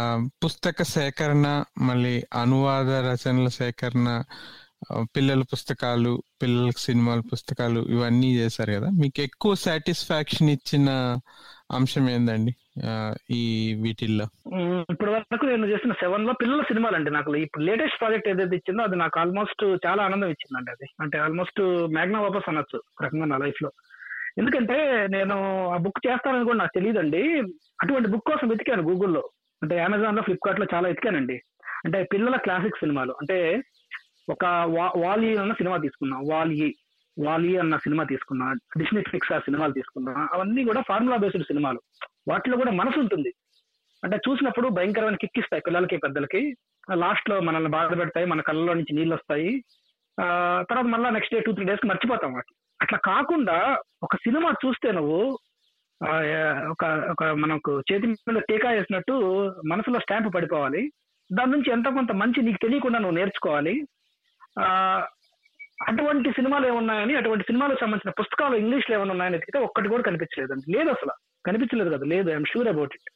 [0.45, 4.23] పుస్తక సేకరణ మళ్ళీ అనువాద రచనల సేకరణ
[5.03, 8.89] పిల్లల పుస్తకాలు పిల్లలకు సినిమాల పుస్తకాలు ఇవన్నీ చేశారు కదా.
[9.01, 10.91] మీకు ఎక్కువ సాటిస్ఫాక్షన్ ఇచ్చిన
[11.71, 12.55] అంశం ఏందండి
[13.31, 14.27] ఈ వీటిల్లో?
[14.91, 17.37] ఇప్పటి వరకు నేను చేసిన సెవెన్లో పిల్లల సినిమాలు అండి నాకు.
[17.37, 20.87] ఇప్పుడు లేటెస్ట్ ప్రాజెక్ట్ ఏదైతే ఇచ్చిందో అది నాకు ఆల్మోస్ట్ చాలా ఆనందం ఇచ్చిందండి అది.
[21.01, 21.61] అంటే ఆల్మోస్ట్
[21.93, 23.71] మ్యాగ్నా వాపస్ అనొచ్చు రకంగా నా లైఫ్లో
[24.39, 27.39] ఎందుకంటే నేను ఆ బుక్ చేస్తానని కూడా నాకు తెలియదండి
[27.83, 29.31] అటువంటి బుక్ కోసం వెతికాను గూగుల్లో
[29.63, 31.43] అంటే అమెజాన్లో ఫ్లిప్కార్ట్లో చాలా వెతికానండి.
[31.85, 33.13] అంటే పిల్లల క్లాసిక్ సినిమాలు.
[33.13, 33.63] అంటే
[34.31, 36.21] ఒక వా- వాలీ అన్న సినిమా తీసుకున్నా.
[36.31, 36.75] వాలీ
[37.25, 38.53] వాలీ అన్న సినిమా తీసుకున్నా.
[38.53, 40.29] డిస్నీ పిక్సార్ సినిమాలు తీసుకున్నా.
[40.33, 41.83] అవన్నీ కూడా ఫార్ములా బేస్డ్ సినిమాలు.
[42.29, 43.35] వాటిలో కూడా మనసు ఉంటుంది.
[44.05, 46.57] అంటే చూసినప్పుడు భయంకరమైన కిక్ ఇస్తాయి పిల్లలకి పెద్దలకి.
[46.95, 49.65] లాస్ట్లో మనల్ని బాధ పెడతాయి మన కళ్ళలో నుంచి నీళ్ళు వస్తాయి.
[50.61, 53.57] తర్వాత మళ్ళీ నెక్స్ట్ డే టూ త్రీ డేస్కి మర్చిపోతాం వాటి అట్లా కాకుండా
[54.03, 55.19] ఒక సినిమా చూస్తే నువ్వు
[56.01, 56.13] ఆ,
[56.71, 59.15] ఒక ఒక మనకు చేతి మీద టీకా వేసినట్టు
[59.67, 60.83] మనసులో స్టాంప్ పడిపోవాలి.
[61.33, 63.75] దాని నుంచి ఎంత కొంత మంచి నీకు తెలియకుండా నువ్వు నేర్చుకోవాలి.
[64.61, 64.67] ఆ
[65.83, 70.79] అటువంటి సినిమాలు ఏమున్నాయని అటువంటి సినిమాలకు సంబంధించిన పుస్తకాలు ఇంగ్లీష్లో ఏమైనా ఉన్నాయని ఎతికితే ఒక్కటి కూడా కనిపించలేదండి.
[70.79, 71.15] లేదు అసలు.
[71.47, 72.05] కనిపించలేదు కదా.
[72.05, 72.31] లేదు.
[72.31, 73.11] ఐఎమ్ షూర్ అబౌట్ ఇట్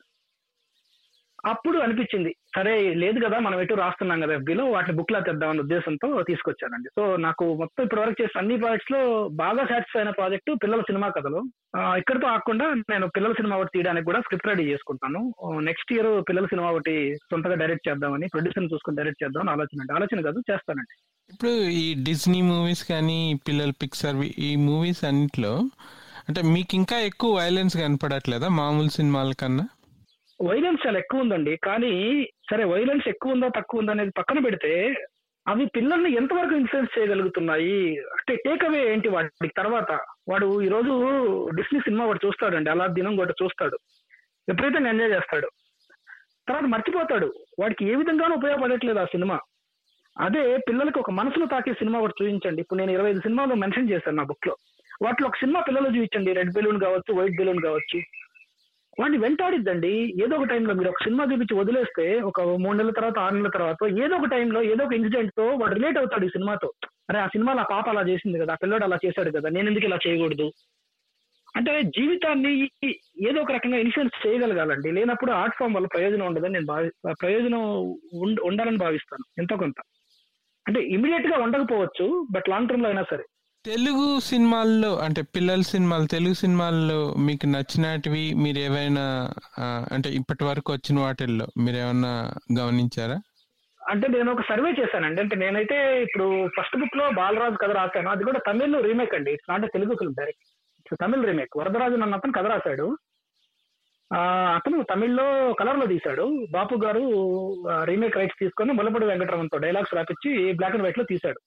[1.53, 6.09] అప్పుడు అనిపించింది సరే లేదు కదా మనం ఎటు రాస్తున్నాం కదా FB వాటిని బుక్ లా తెద్దామన్న ఉద్దేశంతో
[6.31, 6.89] తీసుకొచ్చానండి.
[6.97, 9.01] సో నాకు మొత్తం ఇప్పటి వరకు చేసిన అన్ని ప్రాజెక్ట్స్లో
[9.43, 11.41] బాగా సాటిస్ఫై అయిన ప్రాజెక్టు పిల్లల సినిమా కథలు.
[12.01, 15.23] ఇక్కడతో ఆకుండా నేను పిల్లల సినిమా ఒకటి తీయడానికి కూడా స్క్రిప్ట్ రెడీ చేసుకుంటాను.
[15.69, 16.97] నెక్స్ట్ ఇయర్ పిల్లల సినిమా ఒకటి
[17.31, 19.97] సొంతగా డైరెక్ట్ చేద్దామని ప్రొడ్యూసర్ చూసుకుని డైరెక్ట్ చేద్దామని ఆలోచన అండి.
[19.99, 20.95] ఆలోచన కాదు చేస్తానండి.
[21.33, 25.55] ఇప్పుడు ఈ డిజ్నీ మూవీస్ కానీ పిల్లల పిక్సర్ ఈ మూవీస్ అన్నిట్లో
[26.29, 29.65] అంటే మీకు ఇంకా ఎక్కువ వైలెన్స్ కనపడట్లేదా మామూలు సినిమాల కన్నా?
[30.43, 31.57] వైలెన్స్ చాలా ఎక్కువ ఉందండి.
[31.57, 34.95] కానీ సరే వైలెన్స్ ఎక్కువ ఉందా తక్కువ ఉందా అనేది పక్కన పెడితే
[35.49, 37.99] అవి పిల్లల్ని ఎంతవరకు ఇన్ఫ్లుయెన్స్ చేయగలుగుతున్నాయి?
[37.99, 39.99] అంటే టేక్ అవే ఏంటి వాటికి తర్వాత?
[40.29, 40.93] వాడు ఈ రోజు
[41.57, 42.71] డిస్నీ సినిమా వాడు చూస్తాడండి.
[42.71, 43.79] అలా దినం కూడా చూస్తాడు.
[44.49, 45.51] విపరీతంగా ఎంజాయ్ చేస్తాడు.
[46.49, 47.35] తర్వాత మర్చిపోతాడు.
[47.61, 49.41] వాడికి ఏ విధంగానూ ఉపయోగపడట్లేదు ఆ సినిమా.
[50.21, 52.61] అదే పిల్లలకు ఒక మనసులో తాకే సినిమా ఒకటి చూపించండి.
[52.61, 54.57] ఇప్పుడు నేను ఇరవై ఐదు సినిమాలు మెన్షన్ చేశాను నా బుక్లో.
[55.03, 56.33] వాటిలో ఒక సినిమా పిల్లలు చూపించండి.
[56.33, 58.01] రెడ్ బెలూన్ కావచ్చు వైట్ బెలూన్ కావచ్చు.
[59.01, 60.15] వాడిని వెంటాడిద్దండి.
[60.25, 63.77] ఏదో ఒక టైంలో మీరు ఒక సినిమా చూపించి వదిలేస్తే ఒక మూడు నెలల తర్వాత ఆరు నెలల తర్వాత
[63.85, 66.73] ఏదో ఒక టైంలో ఏదో ఒక ఇన్సిడెంట్తో వాడు రిలేట్ అవుతాడు ఈ సినిమాతో.
[67.11, 69.85] అరే ఆ సినిమాలో ఆ పాప అలా చేసింది కదా ఆ పిల్లడు అలా చేశాడు కదా నేను ఎందుకు
[69.85, 70.53] ఇలా చేయకూడదు?
[71.57, 72.71] అంటే జీవితాన్ని
[73.29, 74.91] ఏదో ఒక రకంగా ఇన్ఫ్లుయెన్స్ చేయగలగాలండి.
[74.91, 79.75] లేనప్పుడు ఆర్ట్ ఫామ్ వల్ల ప్రయోజనం ఉండదని నేను భావి ప్రయోజనం ఉండ- ఉండాలని భావిస్తాను ఎంతో కొంత.
[80.67, 83.25] అంటే ఇమీడియట్గా ఉండకపోవచ్చు బట్ లాంగ్ టర్మ్లో అయినా సరే.
[83.69, 89.33] తెలుగు సినిమాల్లో అంటే పిల్లల సినిమాలు తెలుగు సినిమాల్లో మీకు నచ్చినటివి మీరు ఏవైనా
[89.93, 93.21] అంటే ఇప్పటి వరకు వచ్చిన వాటిల్లో మీరు ఏమైనా గమనించారా?
[93.89, 95.23] అంటే నేను ఒక సర్వే చేశానండి.
[95.23, 98.11] అంటే నేనైతే ఇప్పుడు ఫస్ట్ బుక్లో బాలరాజు కథ రాశాను.
[98.11, 99.33] అది కూడా తమిళ్ రీమేక్ అండి.
[99.33, 102.99] It's not Telugu film direct Tamil Tamil remake Varadaraju నన్న అతను కథ రాశాడు.
[104.15, 104.21] ఆ,
[104.55, 106.47] అతను తమిళ్ళో కలర్లో తీశాడు.
[106.51, 107.03] బాపు గారు
[107.85, 111.41] రీమేక్ రైట్స్ తీసుకొని ముల్లపూడి వెంకటరమణతో డైలాగ్స్ రాపించి బ్లాక్ అండ్ వైట్లో తీశాడు.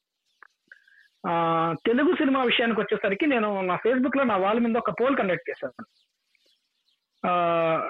[1.85, 5.85] తెలుగు సినిమా విషయానికి వచ్చేసరికి నేను నా ఫేస్బుక్లో నా వాళ్ళ మీద ఒక పోల్ కండక్ట్ చేశాను.
[7.27, 7.31] ఆ,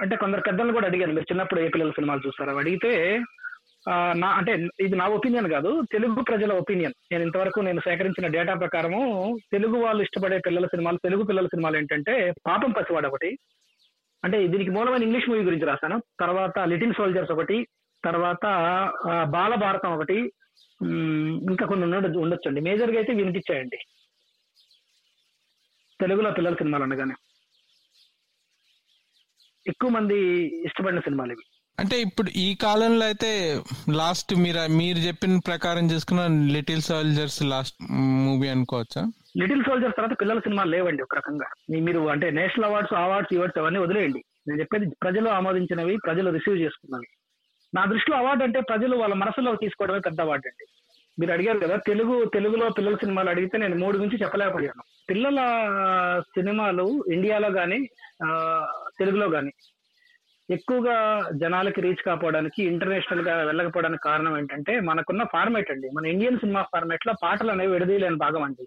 [0.02, 2.58] అంటే కొందరు పెద్దలు కూడా అడిగారు మీరు చిన్నప్పుడు ఏ పిల్లల సినిమాలు చూస్తారో?
[2.58, 3.22] అడిగితే
[4.16, 6.94] నా అంటే ఇది నా ఒపీనియన్ కాదు తెలుగు ప్రజల ఒపీనియన్.
[7.12, 12.34] నేను ఇంతవరకు నేను సేకరించిన డేటా ప్రకారము తెలుగు వాళ్ళు ఇష్టపడే పిల్లల సినిమాలు తెలుగు పిల్లల సినిమాలు ఏంటంటే
[12.48, 13.38] పాపం పసివాడు ఒకటి.
[14.24, 16.02] అంటే దీనికి మూలమైన ఇంగ్లీష్ మూవీ గురించి రాశాను.
[16.20, 17.68] తర్వాత లిటిల్ సోల్జర్స్ ఒకటి
[18.06, 18.46] తర్వాత
[19.24, 20.32] బాలభారతం ఒకటి
[21.50, 22.62] ఇంకా కొన్ని ఉండ ఉండొచ్చండి.
[22.62, 23.78] మేజర్గా అయితే వినిపించాయండి.
[26.02, 27.14] తెలుగులో పిల్లల సినిమాలు అనగానే.
[29.68, 30.18] ఎక్కువ మంది
[30.66, 31.46] ఇష్టపడిన సినిమాలు ఇవి.
[31.80, 38.48] అంటే ఇప్పుడు ఈ కాలంలో అయితే లాస్ట్ మీరు మీరు చెప్పిన ప్రకారం చూసుకున్న లిటిల్ సోల్జర్స్ లాస్ట్ మూవీ
[38.48, 39.12] అనుకోవచ్చా?
[39.38, 41.48] లిటిల్ సోల్జర్స్ తర్వాత పిల్లల సినిమాలు లేవండి ఒక రకంగా.
[41.82, 44.24] మీరు అంటే నేషనల్ అవార్డ్స్ అవార్డ్స్ ఇవార్డ్స్ అవన్నీ వదిలేయండి.
[44.48, 47.08] నేను చెప్పేది ప్రజలు ఆమోదించినవి ప్రజలు రిసీవ్ చేసుకున్నవి.
[47.76, 50.71] నా దృష్టిలో అవార్డు అంటే ప్రజలు వాళ్ళ మనసులో తీసుకోవడమే పెద్ద అవార్డు అండి.
[51.20, 54.84] మీరు అడిగారు కదా తెలుగు తెలుగులో పిల్లల సినిమాలు అడిగితే నేను మూడు నుంచి చెప్పలేకపోయాను.
[55.10, 55.40] పిల్లల
[56.20, 57.80] సినిమాలు ఇండియాలో కానీ
[59.00, 59.52] తెలుగులో కానీ
[60.50, 60.96] ఎక్కువగా
[61.34, 65.90] జనాలకి రీచ్ కాపోవడానికి ఇంటర్నేషనల్గా వెళ్ళకపోవడానికి కారణం ఏంటంటే మనకున్న ఫార్మేట్ అండి.
[65.90, 68.66] మన ఇండియన్ సినిమా ఫార్మేట్లో పాటలు అనేవి విడదీయలేని భాగం అండి.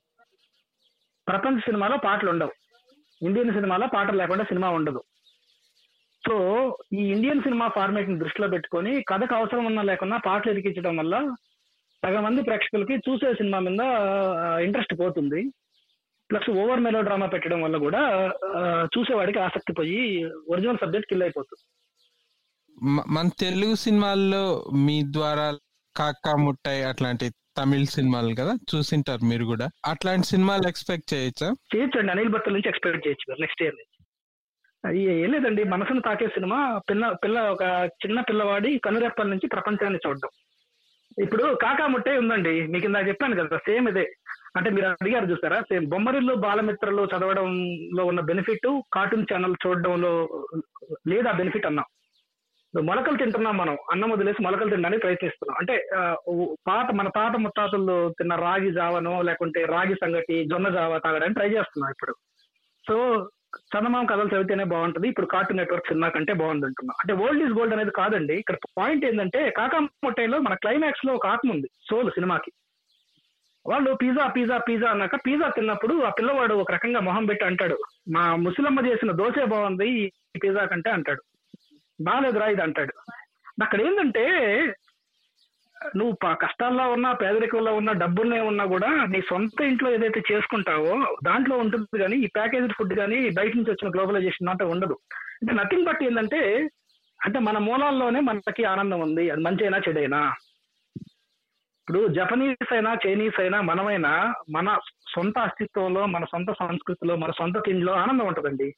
[1.28, 2.52] ప్రపంచ సినిమాలో పాటలు ఉండవు.
[3.22, 5.02] ఇండియన్ సినిమాలో పాటలు లేకుండా సినిమా ఉండదు.
[6.26, 6.34] సో
[6.92, 11.34] ఈ ఇండియన్ సినిమా ఫార్మేట్ని దృష్టిలో పెట్టుకొని కథకు అవసరం ఉన్నా లేకున్నా పాటలు ఎదికించడం వల్ల
[12.04, 13.84] సగం మంది ప్రేక్షకులకి చూసే సినిమా మీద
[14.64, 15.40] ఇంట్రెస్ట్ పోతుంది.
[16.30, 18.00] ప్లస్ ఓవర్ మెలో డ్రామా పెట్టడం వల్ల కూడా
[18.94, 21.64] చూసేవాడికి ఆసక్తి పోయి ఒరిజినల్ సబ్జెక్ట్ కిల్ అయిపోతుంది.
[23.16, 24.44] మన తెలుగు సినిమాల్లో
[24.86, 25.48] మీ ద్వారా
[25.96, 27.26] కాకా ముట్టాయి అట్లాంటి
[27.58, 29.66] తమిళ సినిమాలు కదా చూసింటారు మీరు కూడా.
[29.86, 31.48] అట్లాంటి సినిమాలు ఎక్స్పెక్ట్ చేయొచ్చా?
[31.74, 32.12] చేయొచ్చండి.
[32.12, 33.90] అనిల్ భట్టల నుంచి ఎక్స్పెక్ట్ చేయొచ్చు నెక్స్ట్ ఇయర్ నుంచి.
[35.12, 36.58] ఏం లేదండి మనసును తాకే సినిమా
[36.90, 37.62] పిల్ల పిల్ల ఒక
[38.02, 40.32] చిన్న పిల్లవాడి కనురెప్పల నుంచి ప్రపంచాన్ని చూడడం.
[41.22, 42.52] ఇప్పుడు కాకా ముట్టే ఉందండి.
[42.66, 44.04] మీకు ఇందాక చెప్పాను కదా సేమ్ ఇదే.
[44.56, 45.60] అంటే మీరు అడిగారు చూసారా?
[45.60, 50.12] సేమ్ బొమ్మరిల్లు బాలమిత్రలు చదవడంలో ఉన్న బెనిఫిట్ కార్టూన్ ఛానల్ చూడడంలో
[51.08, 51.86] లేదా బెనిఫిట్ అన్నాం.
[52.82, 55.56] మొలకలు తింటున్నాం మనం అన్నం వదిలేసి మొలకలు తినడానికి ప్రయత్నిస్తున్నాం.
[55.60, 55.74] అంటే
[56.68, 61.90] పాత మన తాత ముత్తాతలు తిన్న రాగి జావనో లేకుంటే రాగి సంగటి జొన్న జావ తాగడానికి ట్రై చేస్తున్నాం
[61.90, 62.14] ఇప్పుడు.
[62.88, 62.96] సో
[63.72, 65.06] చందమామ కథలు చదివితేనే బాగుంటుంది.
[65.08, 68.34] ఇప్పుడు కార్టూన్ నెట్వర్క్ సినిమా కంటే బాగుంది అంటున్నా అంటే ఓల్డ్ ఈజ్ గోల్డ్ అనేది కాదండి.
[68.42, 72.52] ఇక్కడ పాయింట్ ఏంటంటే కాకామొట్టైలో మన క్లైమాక్స్లో ఒక ఆత్మ ఉంది సోల్ సినిమాకి.
[73.66, 77.76] వాళ్ళు పిజ్జా పిజ్జా పిజ్జా అన్నాక పిజ్జా తిన్నప్పుడు ఆ పిల్లవాడు ఒక రకంగా మొహం పెట్టి అంటాడు
[78.16, 81.22] మా ముసలమ్మ చేసిన దోశ బాగుంది ఈ పిజ్జా కంటే అంటాడు.
[82.00, 82.94] బాగాలేదురా ఇది అంటాడు.
[83.62, 84.24] అక్కడ ఏంటంటే
[85.96, 91.98] నువ్వు కష్టాల్లో ఉన్నా పేదరికంలో ఉన్నా డబ్బుల్నే ఉన్నా కూడా నీ సొంత ఇంట్లో ఏదైతే చేసుకుంటావో దాంట్లో ఉంటుంది
[91.98, 94.98] కానీ ఈ ప్యాకేజ్డ్ ఫుడ్ కానీ బయట నుంచి వచ్చిన గ్లోబలైజేషన్ అంటే ఉండదు.
[95.12, 96.70] అంటే నథింగ్ బట్ ఏంటంటే
[97.24, 99.30] అంటే మన మూలాల్లోనే మనకి ఆనందం ఉంది.
[99.30, 100.34] అది మంచైనా చెడైనా.
[101.84, 104.78] ఇప్పుడు జపనీస్ అయినా చైనీస్ అయినా మనమైనా మన
[105.14, 108.74] సొంత అస్తిత్వంలో మన సొంత సంస్కృతిలో మన సొంత తిండిలో ఆనందం ఉంటుందండి.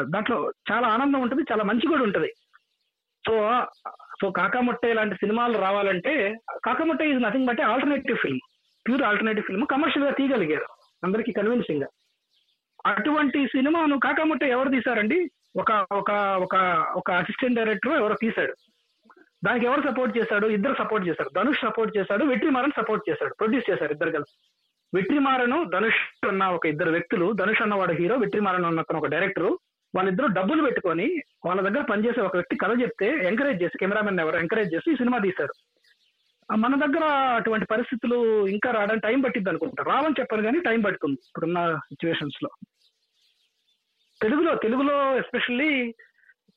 [0.00, 2.32] దాంట్లో చాలా ఆనందం ఉంటుంది చాలా మంచి కూడా ఉంటుంది.
[3.26, 3.32] సో
[4.22, 8.40] సో కాకాముట్టే లాంటి సినిమాలు రావాలంటే Kakamuttai is nothing but alternative film
[8.86, 10.66] pure alternative film కమర్షియల్గా తీయగలిగారు.
[11.04, 11.88] అందరికి కన్విన్సింగ్గా.
[12.86, 15.30] అటువంటి సినిమాను కాకాముట్టే ఎవరు తీశారండి?
[15.56, 16.54] ఒక ఒక ఒక
[16.96, 18.54] ఒక అసిస్టెంట్ డైరెక్టర్ ఎవరో తీశాడు.
[19.44, 20.46] దానికి ఎవరు సపోర్ట్ చేశాడు?
[20.46, 21.30] ఇద్దరు సపోర్ట్ చేశారు.
[21.36, 22.24] ధనుష్ సపోర్ట్ చేశాడు.
[22.24, 23.34] వెట్రిమారన్ సపోర్ట్ చేశాడు.
[23.34, 24.38] ప్రొడ్యూస్ చేశారు ఇద్దరు కలిసి.
[24.94, 29.56] వెట్రిమారను ధనుష్ అన్న ఒక ఇద్దరు వ్యక్తులు ధనుష్ అన్నవాడు హీరో వెట్రిమారన్ అన్న ఒక డైరెక్టర్
[29.94, 34.74] వాళ్ళిద్దరూ డబ్బులు పెట్టుకొని వాళ్ళ దగ్గర పనిచేసే ఒక వ్యక్తి కథ చెప్తే ఎంకరేజ్ చేసి కెమెరామెన్ ఎవరు ఎంకరేజ్
[34.74, 35.52] చేసి ఈ సినిమా తీశారు.
[36.56, 39.84] మన దగ్గర అటువంటి పరిస్థితులు ఇంకా రావడానికి టైం పట్టింది అనుకుంటా.
[39.84, 42.50] రావని చెప్పాను కానీ టైం పడుతుంది ఇప్పుడున్న సిచ్యువేషన్స్లో.
[44.22, 45.94] తెలుగులో తెలుగులో ఎస్పెషల్లీ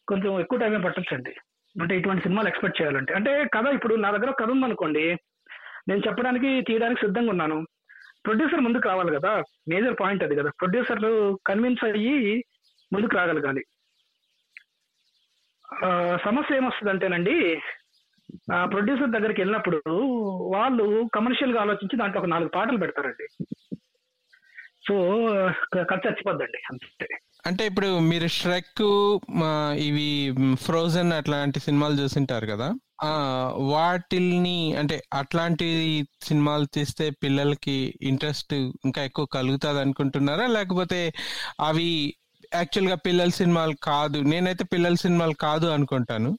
[0.08, 1.36] కొంచెం ఎక్కువ టైమే పట్టొచ్చండి.
[1.82, 3.14] అంటే ఇటువంటి సినిమాలు ఎక్స్పెక్ట్ చేయాలంటే.
[3.14, 5.18] అంటే కథ ఇప్పుడు నా దగ్గర కథ ఉందనుకోండి.
[5.88, 7.68] నేను చెప్పడానికి తీయడానికి సిద్ధంగా ఉన్నాను.
[8.26, 9.44] ప్రొడ్యూసర్ ముందుకు రావాలి కదా.
[9.70, 10.50] మేజర్ పాయింట్ అది కదా.
[10.50, 12.44] ప్రొడ్యూసర్లు కన్విన్స్ అయ్యి
[12.94, 13.64] ముందుకు రాగలగాలి.
[15.86, 17.62] ఆ, సమస్య ఏమొస్తుందంటేనండి
[18.54, 19.82] ఆ ప్రొడ్యూసర్ దగ్గరికి వెళ్ళినప్పుడు
[20.56, 23.46] వాళ్ళు కమర్షియల్గా ఆలోచించి దాంట్లో ఒక నాలుగు పాటలు పెడతారండి.
[24.88, 24.96] సో
[25.84, 27.08] ఖర్చు చచ్చిపోద్దండి అంతే.
[27.46, 28.82] అంటే ఇప్పుడు మీరు ష్రెక్
[29.78, 32.74] ఇవి ఫ్రోజన్ అట్లాంటి సినిమాలు చూసింటారు కదా
[33.52, 35.68] వాటిల్ని అంటే అట్లాంటి
[36.22, 41.14] సినిమాలు తీస్తే పిల్లలకి ఇంట్రెస్ట్ ఇంకా ఎక్కువ కలుగుతుంది అనుకుంటున్నారా లేకపోతే
[41.60, 42.16] అవి
[42.56, 44.20] యాక్చువల్గా పిల్లల సినిమాలు కాదు.
[44.20, 46.32] నేనైతే పిల్లల సినిమాలు కాదు అనుకుంటాను.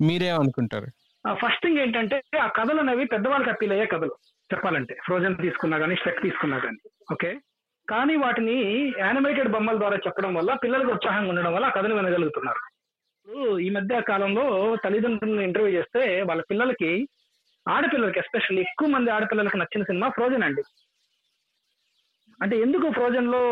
[0.00, 0.88] మీరేమనుకుంటారు?
[1.32, 4.14] ఫస్ట్ థింగ్ ఏంటంటే ఆ కథలు అనేవి పెద్దవాళ్ళకి అప్పీల్ అయ్యే కథలు.
[4.50, 6.80] చెప్పాలంటే ఫ్రోజన్ తీసుకున్నా కానీ స్ట్రెక్ తీసుకున్నా కానీ
[7.12, 7.30] ఓకే
[7.88, 8.56] కానీ వాటిని
[8.98, 12.62] యానిమేటెడ్ బొమ్మల ద్వారా చెప్పడం వల్ల పిల్లలకు ఉత్సాహంగా ఉండడం వల్ల ఆ కథను వినగలుగుతున్నారు.
[13.18, 17.08] ఇప్పుడు ఈ మధ్య కాలంలో తల్లిదండ్రులను ఇంటర్వ్యూ చేస్తే వాళ్ళ పిల్లలకి
[17.68, 20.62] ఆడపిల్లలకి ఎస్పెషల్లీ ఎక్కువ మంది ఆడపిల్లలకి నచ్చిన సినిమా ఫ్రోజన్ అండి.
[22.42, 23.42] అంటే ఎందుకు ఫ్రోజన్లో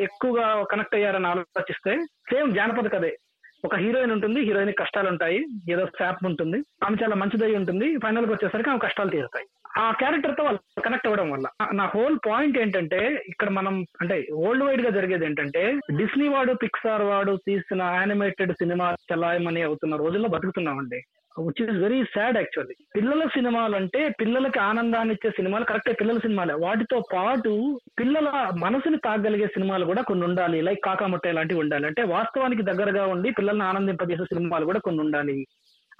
[0.00, 3.18] ఎక్కువగా కనెక్ట్ అయ్యారని ఆలోచిస్తే సేమ్ జానపద కథే.
[3.64, 8.70] ఒక హీరోయిన్ ఉంటుంది హీరోయిన్ కష్టాలు ఉంటాయి ఏదో శాప్ ఉంటుంది ఆమె చాలా మంచిదై ఉంటుంది ఫైనల్కి వచ్చేసరికి
[8.70, 9.46] ఆమె కష్టాలు తీరుతాయి.
[9.78, 14.90] ఆ క్యారెక్టర్తో వాళ్ళు కనెక్ట్ అవ్వడం వల్ల నా హోల్ పాయింట్ ఏంటంటే ఇక్కడ మనం అంటే వరల్డ్ వైడ్గా
[14.90, 21.04] జరిగేది ఏంటంటే డిస్నీ వాడు పిక్సార్ వాడు తీసిన యానిమేటెడ్ సినిమా చలాయమని అవుతున్న రోజుల్లో బతుకుతున్నామండి.
[21.40, 26.54] Which is very sad actually పిల్లల సినిమాలు అంటే పిల్లలకి ఆనందాన్ని ఇచ్చే సినిమాలు కరెక్టే పిల్లల సినిమాలే.
[26.54, 30.62] వాటితో పాటు పిల్లల మనసుని తాగలిగే సినిమాలు కూడా కొన్ని ఉండాలి.
[30.62, 31.86] లైక్ కాకాముట్టే లాంటివి ఉండాలి.
[31.86, 35.46] అంటే వాస్తవానికి దగ్గరగా ఉండి పిల్లల్ని ఆనందింపజేసే సినిమాలు కూడా కొన్ని ఉండాలి.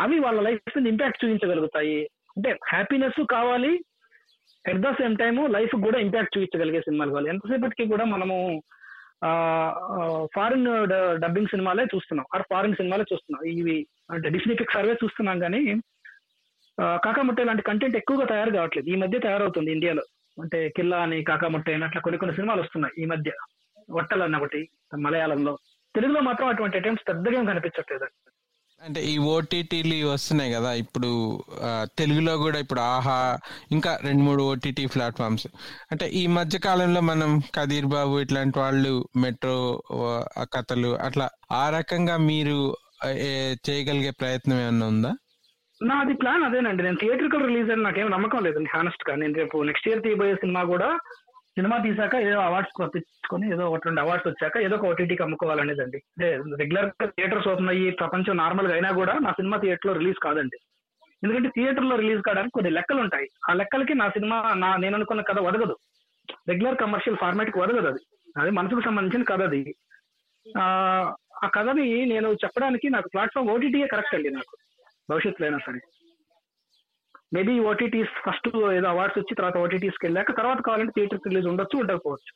[0.01, 2.01] అవి వాళ్ళ లైఫ్ మీద ఇంపాక్ట్ చూపించగలుగుతాయి.
[2.37, 3.85] అంటే హ్యాపీనెస్ కావాలి.
[4.69, 7.29] At the same time life కూడా ఇంపాక్ట్ చూపించగలిగే సినిమాలు కావాలి.
[7.29, 8.63] ఎంతసేపటికి కూడా మనము
[10.35, 10.67] ఫారిన్
[11.21, 12.27] డబ్బింగ్ సినిమాలే చూస్తున్నాం.
[12.35, 13.43] ఆర్ ఫారిన్ సినిమాలే చూస్తున్నాం.
[13.53, 13.77] ఇవి
[14.11, 15.61] అంటే డిస్నీ పిక్ సర్వే చూస్తున్నాం కానీ
[17.05, 18.87] కాకాముట్టే లాంటి కంటెంట్ ఎక్కువగా తయారు కావట్లేదు.
[18.91, 20.05] ఈ మధ్య తయారవుతుంది ఇండియాలో
[20.39, 23.31] అంటే కిల్లా అని కాకాముట్టే అని అట్లా కొన్ని కొన్ని సినిమాలు వస్తున్నాయి ఈ మధ్య.
[23.91, 24.61] వట్టలు అన్న ఒకటి
[24.99, 25.53] మలయాళంలో.
[25.95, 28.07] తెలుగులో మాత్రం అటువంటి అటెంప్ట్స్ పెద్దగా కనిపించట్లేదు.
[28.83, 31.11] అంటే ఈ ఓటీటీలు వస్తున్నాయి కదా ఇప్పుడు
[31.63, 31.69] ఆ,
[31.99, 33.19] తెలుగులో కూడా ఇప్పుడు ఆహా
[33.71, 35.47] ఇంకా రెండు మూడు ఓటీటీ ప్లాట్ఫామ్స్.
[35.93, 39.57] అంటే ఈ మధ్య కాలంలో మనం కదీర్ బాబు ఇట్లాంటి వాళ్ళు మెట్రో
[40.55, 42.59] కథలు అట్లా ఆ రకంగా మీరు
[43.65, 45.13] చేయగలిగే ప్రయత్నం ఏమన్నా ఉందా?
[45.81, 46.83] నాది ప్లాన్ అదేనండి.
[46.83, 49.15] నేను థియేట్రికల్ రిలీజ్ అని నాకేం నమ్మకం లేదండి హానెస్ట్గా.
[49.17, 50.89] నేను రేపు నెక్స్ట్ ఇయర్ తీయబోయే సినిమా కూడా
[51.57, 55.97] సినిమా తీసాక ఏదో అవార్డ్స్ తెచ్చుకొని ఏదో ఒకటి రెండు అవార్డ్స్ వచ్చాక ఏదో ఒక ఓటీటీకి అమ్ముకోవాలనేదండి.
[55.97, 60.59] అంటే రెగ్యులర్గా థియేటర్స్ ఓపెన్ అయ్యి ప్రపంచం నార్మల్గా అయినా కూడా నా సినిమా థియేటర్లో రిలీజ్ కాదండి.
[61.25, 65.39] ఎందుకంటే థియేటర్లో రిలీజ్ కావడానికి కొన్ని లెక్కలు ఉంటాయి ఆ లెక్కలకి నా సినిమా నా నేను అనుకున్న కథ
[65.39, 65.77] వదగదు.
[66.49, 68.03] రెగ్యులర్ కమర్షియల్ ఫార్మాట్కి వదగదు అది.
[68.37, 69.77] అది మనసుకు సంబంధించిన కథ అది.
[70.61, 70.65] ఆ
[71.45, 74.57] ఆ కథని నేను చెప్పడానికి నాకు ప్లాట్ఫామ్ ఓటీటీయే కరెక్ట్ అండి నాకు.
[75.11, 75.81] భవిష్యత్తులో అయినా సరే.
[77.33, 82.33] మేబీ ఓటీటీస్ ఫస్ట్ ఏదో అవార్డ్స్ వచ్చి తర్వాత ఓటీటీస్కి వెళ్ళాక తర్వాత కావాలంటే థియేటర్ రిలీజ్ ఉండొచ్చు ఉండకపోవచ్చు.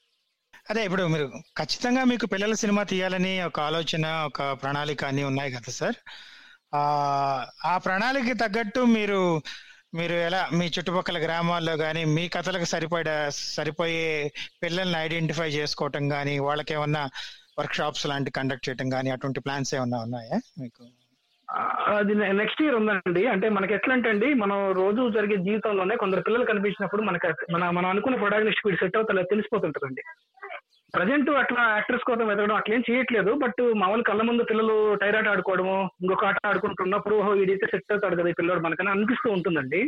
[0.71, 1.27] అదే ఇప్పుడు మీరు
[1.59, 5.99] ఖచ్చితంగా మీకు పిల్లల సినిమా తీయాలని ఒక ఆలోచన ఒక ప్రణాళిక అన్ని ఉన్నాయి కదా సార్?
[7.71, 9.21] ఆ ప్రణాళిక తగ్గట్టు మీరు
[9.99, 14.09] మీరు ఎలా మీ చుట్టుపక్కల గ్రామాల్లో కానీ మీ కథలకు సరిపడ సరిపోయే
[14.63, 17.03] పిల్లల్ని ఐడెంటిఫై చేసుకోవటం కానీ వాళ్ళకి ఏమన్నా
[17.59, 20.83] వర్క్ షాప్స్ లాంటి కండక్ట్ చేయటం కానీ అటువంటి ప్లాన్స్ ఏమన్నా ఉన్నాయా మీకు?
[21.99, 23.27] అది నెక్స్ట్ ఇయర్ ఉందండి.
[23.27, 27.89] అంటే మనకి ఎట్లా అంటే అండి మనం రోజు జరిగే జీవితంలోనే కొందరు పిల్లలు కనిపించినప్పుడు మనకి మన మనం
[27.91, 30.03] అనుకున్న ప్రొటాగనిస్ట్ వీడు సెట్ అవుతా తెలిసిపోతుంటుందండి.
[30.95, 36.25] ప్రజెంట్ అట్లా యాక్టర్స్ కోసం వెతకడం అట్లేం చేయట్లేదు బట్ మామూలు కళ్ళ ముందు పిల్లలు టైరాట్ ఆడుకోవడము ఇంకొక
[36.25, 39.81] ఆట ఆడుకుంటున్నప్పుడు వీడైతే సెట్ అవుతాడు కదా ఈ పిల్లడు మనకని అనిపిస్తూ ఉంటుందండి.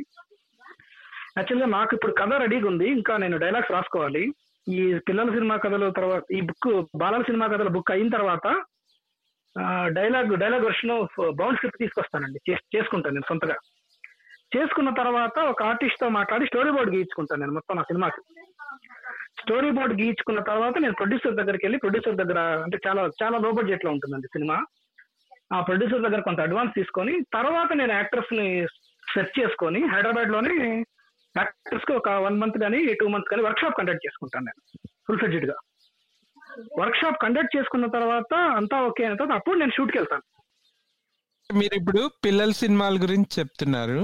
[1.38, 4.32] యాక్చువల్గా నాకు ఇప్పుడు కథ రెడీగా ఉంది ఇంకా నేను డైలాగ్స్ రాసుకోవాలి.
[4.68, 8.48] ఈ పిల్లల సినిమా కథలు తర్వాత ఈ బుక్ బాలల సినిమా కథల బుక్ అయిన తర్వాత
[9.88, 10.92] dialogue dialogue version
[11.38, 12.40] bound script తీసుకొస్తానండి.
[12.76, 13.56] చేసుకుంటాను నేను సొంతగా.
[14.56, 18.20] చేసుకున్న తర్వాత ఒక ఆర్టిస్ట్తో మాట్లాడి స్టోరీ బోర్డ్ గీయించుకుంటాను నేను మొత్తం నా సినిమాకి.
[19.40, 23.90] స్టోరీ బోర్డ్ గీయించుకున్న తర్వాత నేను ప్రొడ్యూసర్ దగ్గరికి వెళ్ళి ప్రొడ్యూసర్ దగ్గర అంటే చాలా చాలా లో బడ్జెట్లో
[23.90, 24.56] ఉంటుందండి సినిమా.
[25.54, 28.66] ఆ ప్రొడ్యూసర్ దగ్గర కొంత అడ్వాన్స్ తీసుకొని తర్వాత నేను యాక్టర్స్ని
[29.14, 30.56] సెర్చ్ చేసుకొని హైదరాబాద్లోని
[31.36, 34.60] యాక్టర్స్కి ఒక వన్ మంత్ కానీ టూ మంత్స్ కానీ వర్క్ షాప్ కండక్ట్ చేసుకుంటాను నేను
[35.06, 35.56] ఫుల్ ఫ్లెడ్జెడ్గా.
[36.78, 40.24] వర్క్ షాప్ కండక్ట్ చేసుకున్న తర్వాత అంతా ఓకే అయిన తర్వాత అప్పుడు నేను షూట్కి వెళ్తాను.
[41.50, 44.00] మీరు ఇప్పుడు పిల్లల సినిమాల గురించి చెప్తున్నారు.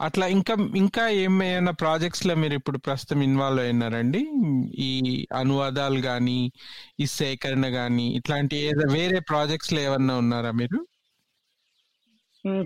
[0.00, 4.22] అట్లా ఇంకా ఇంకా ఏమైనా ప్రాజెక్ట్స్లో మీరు ఇప్పుడు ప్రస్తుతం ఇన్వాల్వ్ అయినారండి?
[4.78, 6.52] ఈ అనువాదాలు గాని
[7.00, 10.80] ఈ సేకరణ గాని ఇట్లాంటి వేరే ప్రాజెక్ట్స్లో ఏమన్నా ఉన్నారా మీరు?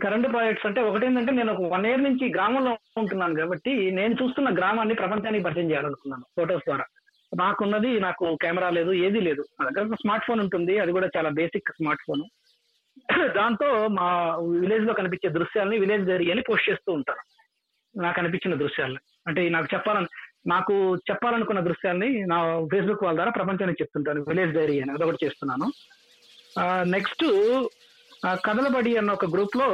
[0.02, 4.50] కరెంట్ ప్రాజెక్ట్స్ అంటే ఒకటి ఏంటంటే నేను ఒక వన్ ఇయర్ నుంచి గ్రామంలో ఉంటున్నాను కాబట్టి నేను చూస్తున్న
[4.58, 6.86] గ్రామాన్ని ప్రపంచానికి పరిచయం చేయాలనుకున్నాను ఫొటోస్ ద్వారా.
[7.42, 9.42] నాకున్నది నాకు కెమెరా లేదు ఏది లేదు.
[9.58, 12.24] నా దగ్గర స్మార్ట్ ఫోన్ ఉంటుంది అది కూడా చాలా బేసిక్ స్మార్ట్ ఫోన్.
[13.38, 13.68] దాంతో
[13.98, 14.08] మా
[14.60, 17.22] విలేజ్లో కనిపించే దృశ్యాలని విలేజ్ డైరీ అని పోస్ట్ చేస్తూ ఉంటాను
[17.94, 19.00] నాకు అనిపించిన దృశ్యాలని.
[19.26, 20.08] అంటే నాకు చెప్పాలని
[20.46, 20.74] నాకు
[21.10, 22.38] చెప్పాలనుకున్న దృశ్యాన్ని నా
[22.72, 25.66] ఫేస్బుక్ వాళ్ళ ద్వారా ప్రపంచానికి చెప్తుంటాను విలేజ్ డైరీ అని అదొకటి చేస్తున్నాను.
[26.86, 27.24] నెక్స్ట్
[28.44, 29.68] కథలబడి అన్న ఒక గ్రూప్లో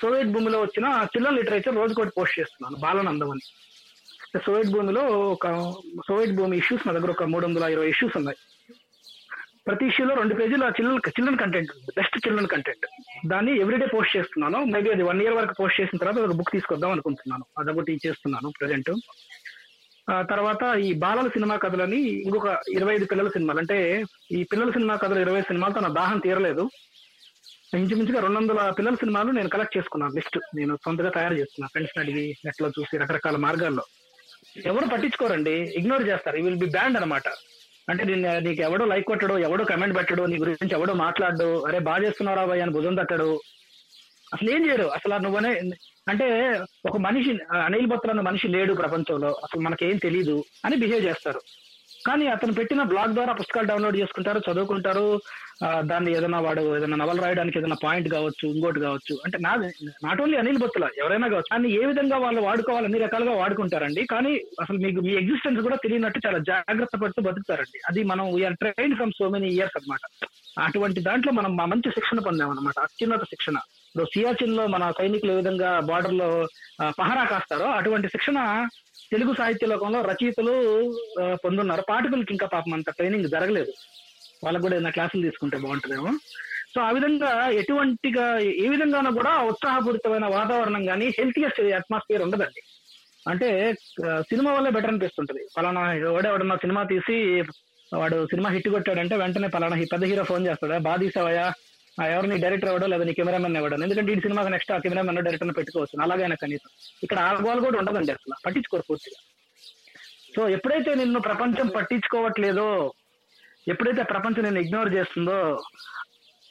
[0.00, 3.44] సోవియట్ భూమిలో వచ్చిన చిల్డ్రన్ లిటరేచర్ రోజుకోటి పోస్ట్ చేస్తున్నాను బాలనందం అని
[4.46, 5.02] సోవియట్ భూమిలో
[5.34, 5.46] ఒక
[6.08, 8.38] సోవియట్ భూమి ఇష్యూస్ నా దగ్గర ఒక మూడు వందల ఇరవై ఇష్యూస్ ఉన్నాయి.
[9.66, 12.86] ప్రతి ఇష్యూలో రెండు పేజీలు ఆ children children content best children content
[13.26, 14.64] దాన్ని ఎవ్రీడే పోస్ట్ చేస్తున్నాను.
[14.64, 17.44] మేబీ అది వన్ ఇయర్ వరకు పోస్ట్ చేసిన తర్వాత ఒక బుక్ తీసుకొద్దాం అనుకుంటున్నాను.
[17.58, 18.90] అదొకటి చేస్తున్నాను ప్రజెంట్
[20.10, 23.58] తర్వాత ఈ బాలల సినిమా కథలని ఇంకొక ఇరవై ఐదు పిల్లల సినిమాలు.
[23.58, 26.70] అంటే ఈ పిల్లల సినిమా కథలు ఇరవై సినిమాలతో నా దాహం తీరలేదు.
[27.74, 30.14] ఇంచుమించుగా రెండు వందల పిల్లల సినిమాలు నేను కలెక్ట్ చేసుకున్నాను.
[30.14, 33.82] లిస్ట్ నేను సొంతగా తయారు చేస్తున్నాను ఫ్రెండ్స్ అడిగి నెట్లో చూసి రకరకాల మార్గాల్లో.
[34.64, 35.50] ఎవరు పట్టించుకోరండి.
[35.50, 36.36] ఇగ్నోర్ చేస్తారు.
[36.36, 37.28] ఈ విల్ బి బ్యాండ్ అనమాట
[37.88, 42.04] అంటే నేను నీకు ఎవడో లైక్ కొట్టడు ఎవడో కమెంట్ పెట్టడు నీ గురించి ఎవడో మాట్లాడు అరే బాగా
[42.04, 43.40] చేస్తున్నారా భయ్ అని భుజం తట్టడు.
[44.34, 44.86] అసలు ఏం చేయరు.
[44.86, 45.60] అసలు నువ్వనే
[46.08, 47.30] అంటే ఒక మనిషి
[47.64, 49.28] అనిల్ బత్తులు అన్న మనిషి లేడు ప్రపంచంలో.
[49.28, 51.40] అసలు మనకేం తెలియదు అని బిహేవ్ చేస్తారు.
[52.06, 55.20] కానీ అతను పెట్టిన బ్లాగ్ ద్వారా పుస్తకాలు డౌన్లోడ్ చేసుకుంటారు చదువుకుంటారు.
[55.78, 59.14] దాన్ని ఏదైనా వాడు ఏదైనా నవల రాయడానికి ఏదైనా పాయింట్ కావచ్చు ఇంకోటి కావచ్చు.
[59.24, 59.52] అంటే నా
[60.04, 61.52] నాట్ ఓన్లీ అనిల్ బొత్తుల ఎవరైనా కావచ్చు.
[61.52, 64.06] దాన్ని ఏ విధంగా వాళ్ళు వాడుకోవాలి అన్ని రకాలుగా వాడుకుంటారండి.
[64.10, 67.80] కానీ అసలు మీకు మీ ఎగ్జిస్టెన్స్ కూడా తెలియనట్టు చాలా జాగ్రత్త పడుతూ బతుకుతారండి.
[67.88, 70.26] అది మనం we are train from so many years అన్నమాట.
[70.60, 73.56] అటువంటి దాంట్లో మనం మంచి శిక్షణ పొందాం అత్యున్నత శిక్షణ.
[73.56, 76.46] ఇప్పుడు సియాచిన్లో మన సైనికులు ఏ విధంగా బార్డర్లో
[76.98, 78.38] పహరా కాస్తారో అటువంటి శిక్షణ
[79.12, 80.54] తెలుగు సాహిత్య లోకంలో రచయితలు
[81.44, 81.82] పొందున్నారు.
[81.90, 83.72] పాఠకులకి ఇంకా పాపం అంత ట్రైనింగ్ జరగలేదు.
[84.44, 86.10] వాళ్ళకు కూడా ఏదైనా క్లాసులు తీసుకుంటే బాగుంటుందేమో.
[86.72, 88.24] సో ఆ విధంగా ఎటువంటిగా
[88.64, 92.62] ఏ విధంగానూ కూడా ఉత్సాహపూరితమైన వాతావరణం కానీ హెల్తీయెస్ట్ అట్మాస్ఫియర్ ఉండదండి.
[93.30, 93.48] అంటే
[94.30, 95.42] సినిమా వల్లే బెటర్ అనిపిస్తుంటది.
[95.56, 97.16] పలానా ఎవడెవడన్నా సినిమా తీసి
[97.92, 100.78] వాడు సినిమా హిట్ కొట్టాడంటే వెంటనే పలానా పెద్ద హీరో ఫోన్ చేస్తాడా?
[100.86, 101.46] బాగా తీసావయ్యా?
[101.98, 105.56] ఆ, ఎవరిని డైరెక్టర్ ఎవడో లేదా నీ కెమెరామెన్ ఎవడో ఎందుకంటే ఈ సినిమాకి నెక్స్ట్ ఆ కెమెరామెన్ డైరెక్టర్
[105.58, 105.96] పెట్టుకోవచ్చు.
[106.04, 106.70] అలాగైనా కనీసం.
[107.02, 108.36] ఇక్కడ ఆ గోల్ కూడా ఉండదండి అసలు.
[108.44, 109.18] పట్టించుకోరు పూర్తిగా.
[110.34, 112.68] సో ఎప్పుడైతే నిన్ను ప్రపంచం పట్టించుకోవట్లేదో
[113.66, 115.38] ఎప్పుడైతే ప్రపంచం నేను ఇగ్నోర్ చేస్తుందో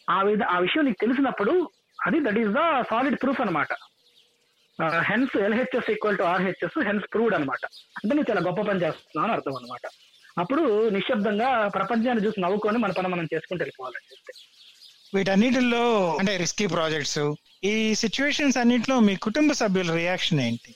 [0.08, 1.54] ఆ విధ ఆ విషయం నీకు తెలిసినప్పుడు
[2.00, 3.72] అది that is the solid proof అనమాట
[5.04, 7.64] hence LHS equal to RHS hence proved అనమాట
[7.96, 9.86] అంటే నువ్వు చాలా గొప్ప పని చేస్తున్నావు అని అర్థం అనమాట
[10.38, 10.64] అప్పుడు
[10.96, 14.34] నిశ్శబ్దంగా ప్రపంచాన్ని చూసి నవ్వుకొని మన పని మనం చేసుకుంటూ వెళ్ళిపోవాలని చెప్తే
[15.16, 15.84] వీటన్నిటిలో
[16.20, 17.20] అంటే రిస్కీ ప్రాజెక్ట్స్
[17.64, 20.72] ఈ సిచ్యువేషన్స్ అన్నిటిలో మీ కుటుంబ సభ్యుల రియాక్షన్ ఏంటి?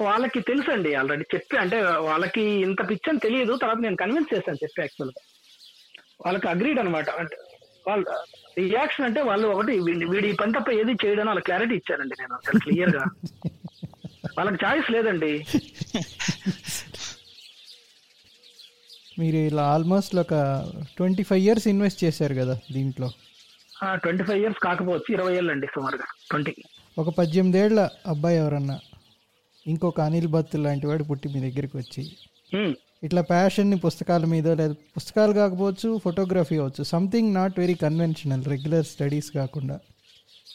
[0.00, 4.80] వాళ్ళకి తెలుసండి ఆల్రెడీ చెప్పి అంటే వాళ్ళకి ఇంత పిచ్చి అని తెలియదు తర్వాత నేను కన్విన్స్ చేశాను చెప్పి
[4.80, 5.22] యాక్చువల్గా.
[6.26, 7.36] వాళ్ళకి అగ్రీడ్ అనమాట అంటే
[7.86, 8.04] వాళ్ళ
[8.58, 9.72] రియాక్షన్ అంటే వాళ్ళు ఒకటి
[10.10, 13.04] వీడి పని తప్ప ఏది చేయడం వాళ్ళ క్లారిటీ ఇచ్చానండి నేను అసలు క్లియర్గా.
[14.38, 15.32] వాళ్ళకి చాయిస్ లేదండి.
[19.16, 20.34] మీరు ఇలా ఆల్మోస్ట్ ఒక
[20.96, 23.08] ట్వంటీ ఫైవ్ ఇయర్స్ ఇన్వెస్ట్ చేశారు కదా దీంట్లో?
[24.02, 26.52] ట్వంటీ ఫైవ్ ఇయర్స్ కాకపోవచ్చు ఇరవై ఏళ్ళు అండి సుమారుగా ట్వంటీ
[26.96, 28.76] ఒక పద్దెనిమిదేళ్ళ అబ్బాయి ఎవరన్నా
[29.66, 32.02] ఇంకొక అనిల్ భత్ లాంటి వాడు పుట్టి మీ దగ్గరికి వచ్చి
[33.02, 39.30] ఇట్లా ప్యాషన్ని పుస్తకాల మీద లేదా పుస్తకాలు కాకపోవచ్చు ఫోటోగ్రఫీ అవ్వచ్చు something not very conventional regular studies
[39.34, 39.76] కాకుండా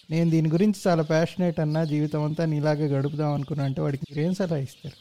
[0.09, 4.33] నేను దీని గురించి చాలా ప్యాషనేట్ అన్నా జీవితం అంతా నీలాగే గడుపుదాం అనుకున్నా అంటే వాడికి మీరు ఏం
[4.33, 4.97] సలహా ఇస్తారు?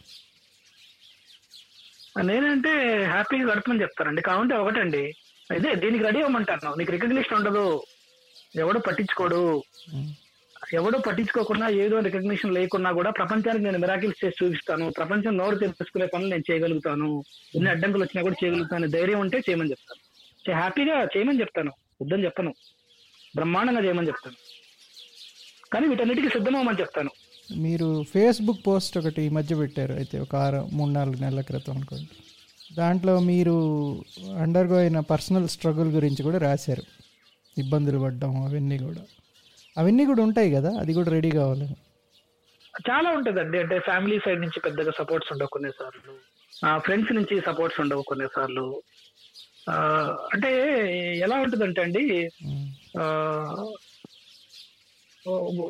[2.19, 4.23] నేనంటే హ్యాపీగా గడపమని చెప్తానండి.
[4.23, 5.15] కావంటే ఒకటండి.
[5.57, 6.75] ఇదే దీనికి రెడీ అవ్వమంటాను.
[6.75, 7.83] నీకు రికగ్నిషన్ ఉండదు.
[8.57, 9.65] ఎవడు పట్టించుకోడు.
[10.73, 14.91] ఎవడో పట్టించుకోకుండా ఏదో రికగ్నిషన్ లేకున్నా కూడా ప్రపంచానికి నేను మిరాకిల్స్ చేసి చూపిస్తాను.
[14.91, 17.25] ప్రపంచం నోరు తెలుసుకునే పనులు నేను చేయగలుగుతాను.
[17.55, 18.87] ఎన్ని అడ్డంకులు వచ్చినా కూడా చేయగలుగుతాను.
[18.87, 20.57] ధైర్యం ఉంటే చేయమని చెప్తాను.
[20.57, 21.73] హ్యాపీగా చేయమని చెప్తాను.
[22.03, 22.55] వద్దని చెప్పను.
[23.37, 24.37] బ్రహ్మాండంగా చేయమని చెప్తాను.
[25.73, 27.11] కానీ వీటన్నిటికీ సిద్ధమవమని చెప్తాను.
[27.57, 29.93] మీరు ఫేస్బుక్ పోస్ట్ ఒకటి ఈ మధ్య పెట్టారు.
[29.93, 32.09] అయితే ఒక ఆరు మూడు నాలుగు నెలల క్రితం అనుకోండి.
[32.75, 33.55] దాంట్లో మీరు
[34.39, 36.83] అండర్గో అయిన పర్సనల్ స్ట్రగుల్ గురించి కూడా రాశారు.
[37.59, 39.03] ఇబ్బందులు పడ్డం అవన్నీ కూడా.
[39.79, 41.69] అవన్నీ కూడా ఉంటాయి కదా అది కూడా రెడీ కావాలి.
[42.91, 43.59] చాలా ఉంటుందండి.
[43.59, 46.13] అంటే ఫ్యామిలీ సైడ్ నుంచి పెద్దగా సపోర్ట్స్ ఉండవు కొన్నిసార్లు.
[46.79, 48.83] ఫ్రెండ్స్ నుంచి సపోర్ట్స్ ఉండవు కొన్నిసార్లు.
[50.33, 50.51] అంటే
[51.19, 52.31] ఎలా ఉంటుందంటే అండి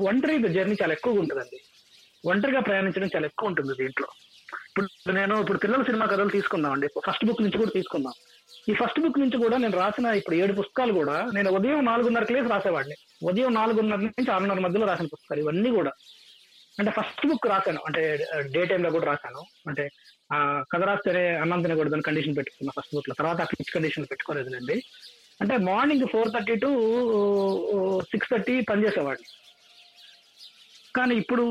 [0.08, 1.60] ఒంటరి జర్నీ చాలా ఎక్కువగా ఉంటుందండి.
[2.26, 4.06] ఒంటరిగా ప్రయాణించడం చాలా ఎక్కువ ఉంటుంది దీంట్లో.
[4.66, 8.12] ఇప్పుడు నేను ఇప్పుడు పిల్లల సినిమా కథలు తీసుకుందాం అండి ఫస్ట్ బుక్ నుంచి కూడా తీసుకుందాం.
[8.68, 12.48] ఈ ఫస్ట్ బుక్ నుంచి కూడా నేను రాసిన ఇప్పుడు ఏడు పుస్తకాలు కూడా నేను ఉదయం నాలుగున్నర క్లేస్
[12.48, 12.94] రాసేవాడిని.
[13.22, 15.92] ఉదయం నాలుగున్నర నుంచి ఆరున్నర మధ్యలో రాసిన పుస్తకాలు ఇవన్నీ కూడా.
[16.78, 17.80] అంటే ఫస్ట్ బుక్ రాశాను.
[17.87, 19.44] అంటే డే టైంలో కూడా రాశాను.
[19.68, 19.90] అంటే
[20.33, 23.14] ఆ కథ రాస్తేనే అన్నం తినకూడదని కండిషన్ పెట్టుకున్నా ఫస్ట్ బుక్లో.
[23.18, 24.85] తర్వాత పిచ్ కండిషన్ పెట్టుకోలేదులేండి.
[25.40, 26.70] అంటే morning four thirty to
[28.00, 29.49] six thirty పనిచేసేవాడిని.
[30.96, 31.44] కానీ ఇప్పుడు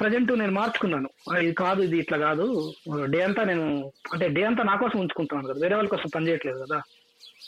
[0.00, 1.38] ప్రజెంట్ నేను మార్చుకున్నాను.
[1.38, 2.74] ఇది కాదు ఇది ఇట్లా కాదు.
[3.04, 5.62] డే అంతా నేను అంటే డే అంతా నా కోసం ఉంచుకుంటున్నాను కదా.
[5.62, 6.82] వేరే వాళ్ళ కోసం పని చేయట్లేదు కదా.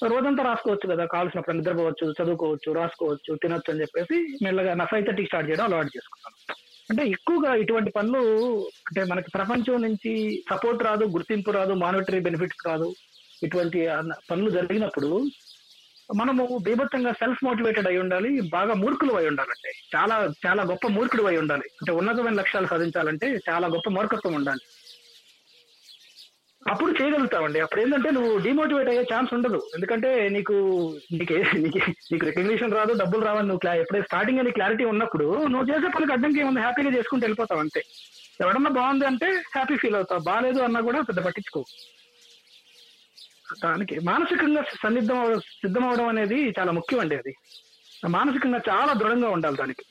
[0.09, 1.05] రోజంతా రాసుకోవచ్చు కదా.
[1.05, 6.67] కావాల్సినప్పుడు నిద్రపోవచ్చు చదువుకోవచ్చు రాసుకోవచ్చు తినొచ్చు అని చెప్పేసి మెల్లగా నా ఫైవ్ థర్టీ స్టార్ట్ చేయడం అలవాటు చేసుకున్నాను.
[6.91, 8.19] అంటే ఎక్కువగా ఇటువంటి పనులు
[8.89, 12.95] అంటే మనకి ప్రపంచం నుంచి సపోర్ట్ రాదు గుర్తింపు రాదు మానిటరీ బెనిఫిట్స్ రాదు.
[13.43, 13.89] ఇటువంటి
[14.31, 15.27] పనులు జరిగినప్పుడు
[16.15, 19.71] మనము బీభత్సంగా సెల్ఫ్ మోటివేటెడ్ అయి ఉండాలి బాగా మూర్ఖులు అయి ఉండాలంటే.
[19.97, 21.63] చాలా చాలా గొప్ప మూర్ఖుడు అయి ఉండాలి.
[21.81, 24.61] అంటే ఉన్నతమైన లక్ష్యాలు సాధించాలంటే చాలా గొప్ప మూర్ఖత్వం ఉండాలి.
[26.69, 29.71] అప్పుడు చేయగలుగుతావండి అప్పుడు ఏంటంటే నువ్వు డిమోటివేట్ అయ్యే ఛాన్స్ ఉండదు.
[29.75, 30.55] ఎందుకంటే నీకు
[31.13, 31.79] నీకే నీకు
[32.13, 36.41] నీకు రికగ్నిషన్ రాదు డబ్బులు రావని నువ్వు ఎప్పుడైతే స్టార్టింగ్ అని క్లారిటీ ఉన్నప్పుడు నువ్వు చేసే పనికి అడ్డంకి
[36.41, 36.61] ఏముంది?
[36.61, 37.83] హ్యాపీగా చేసుకుంటూ వెళ్ళిపోతావు అంతే.
[38.41, 40.21] ఎవడన్నా బాగుంది అంటే హ్యాపీ ఫీల్ అవుతావు.
[40.21, 41.65] బాగాలేదు అన్నా కూడా పెద్ద పట్టించుకో
[43.65, 45.19] దానికి మానసికంగా సన్నిద్ధం
[45.61, 47.33] సిద్ధం అవడం అనేది చాలా ముఖ్యం అండి అది.
[48.09, 49.85] మానసికంగా చాలా దృఢంగా ఉండాలి దానికి.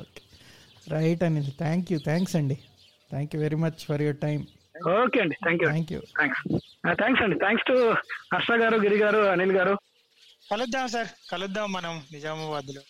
[0.00, 0.20] Okay.
[0.90, 2.56] Right Anil thank you thanks అండి.
[3.10, 4.40] Thank you very much for your time
[4.92, 6.42] okay అండి thank you thank you thanks
[6.98, 7.36] thanks అండి.
[7.38, 7.76] థ్యాంక్స్ టు
[8.34, 9.74] హర్ష గారు గిరి గారు అనిల్ గారు.
[10.50, 12.82] కలుద్దాం సార్ కలుద్దాం మనం నిజామాబాద్లో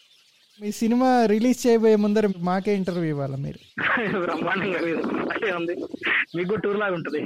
[0.61, 3.61] మీ సినిమా రిలీజ్ చేయబోయే ముందర మాకే ఇంటర్వ్యూ ఇవ్వాలి మీరు?
[4.25, 4.81] బ్రహ్మాండంగా
[5.57, 5.75] ఉంది.
[6.37, 7.21] మీకు టూర్ లాగా ఉంటుంది.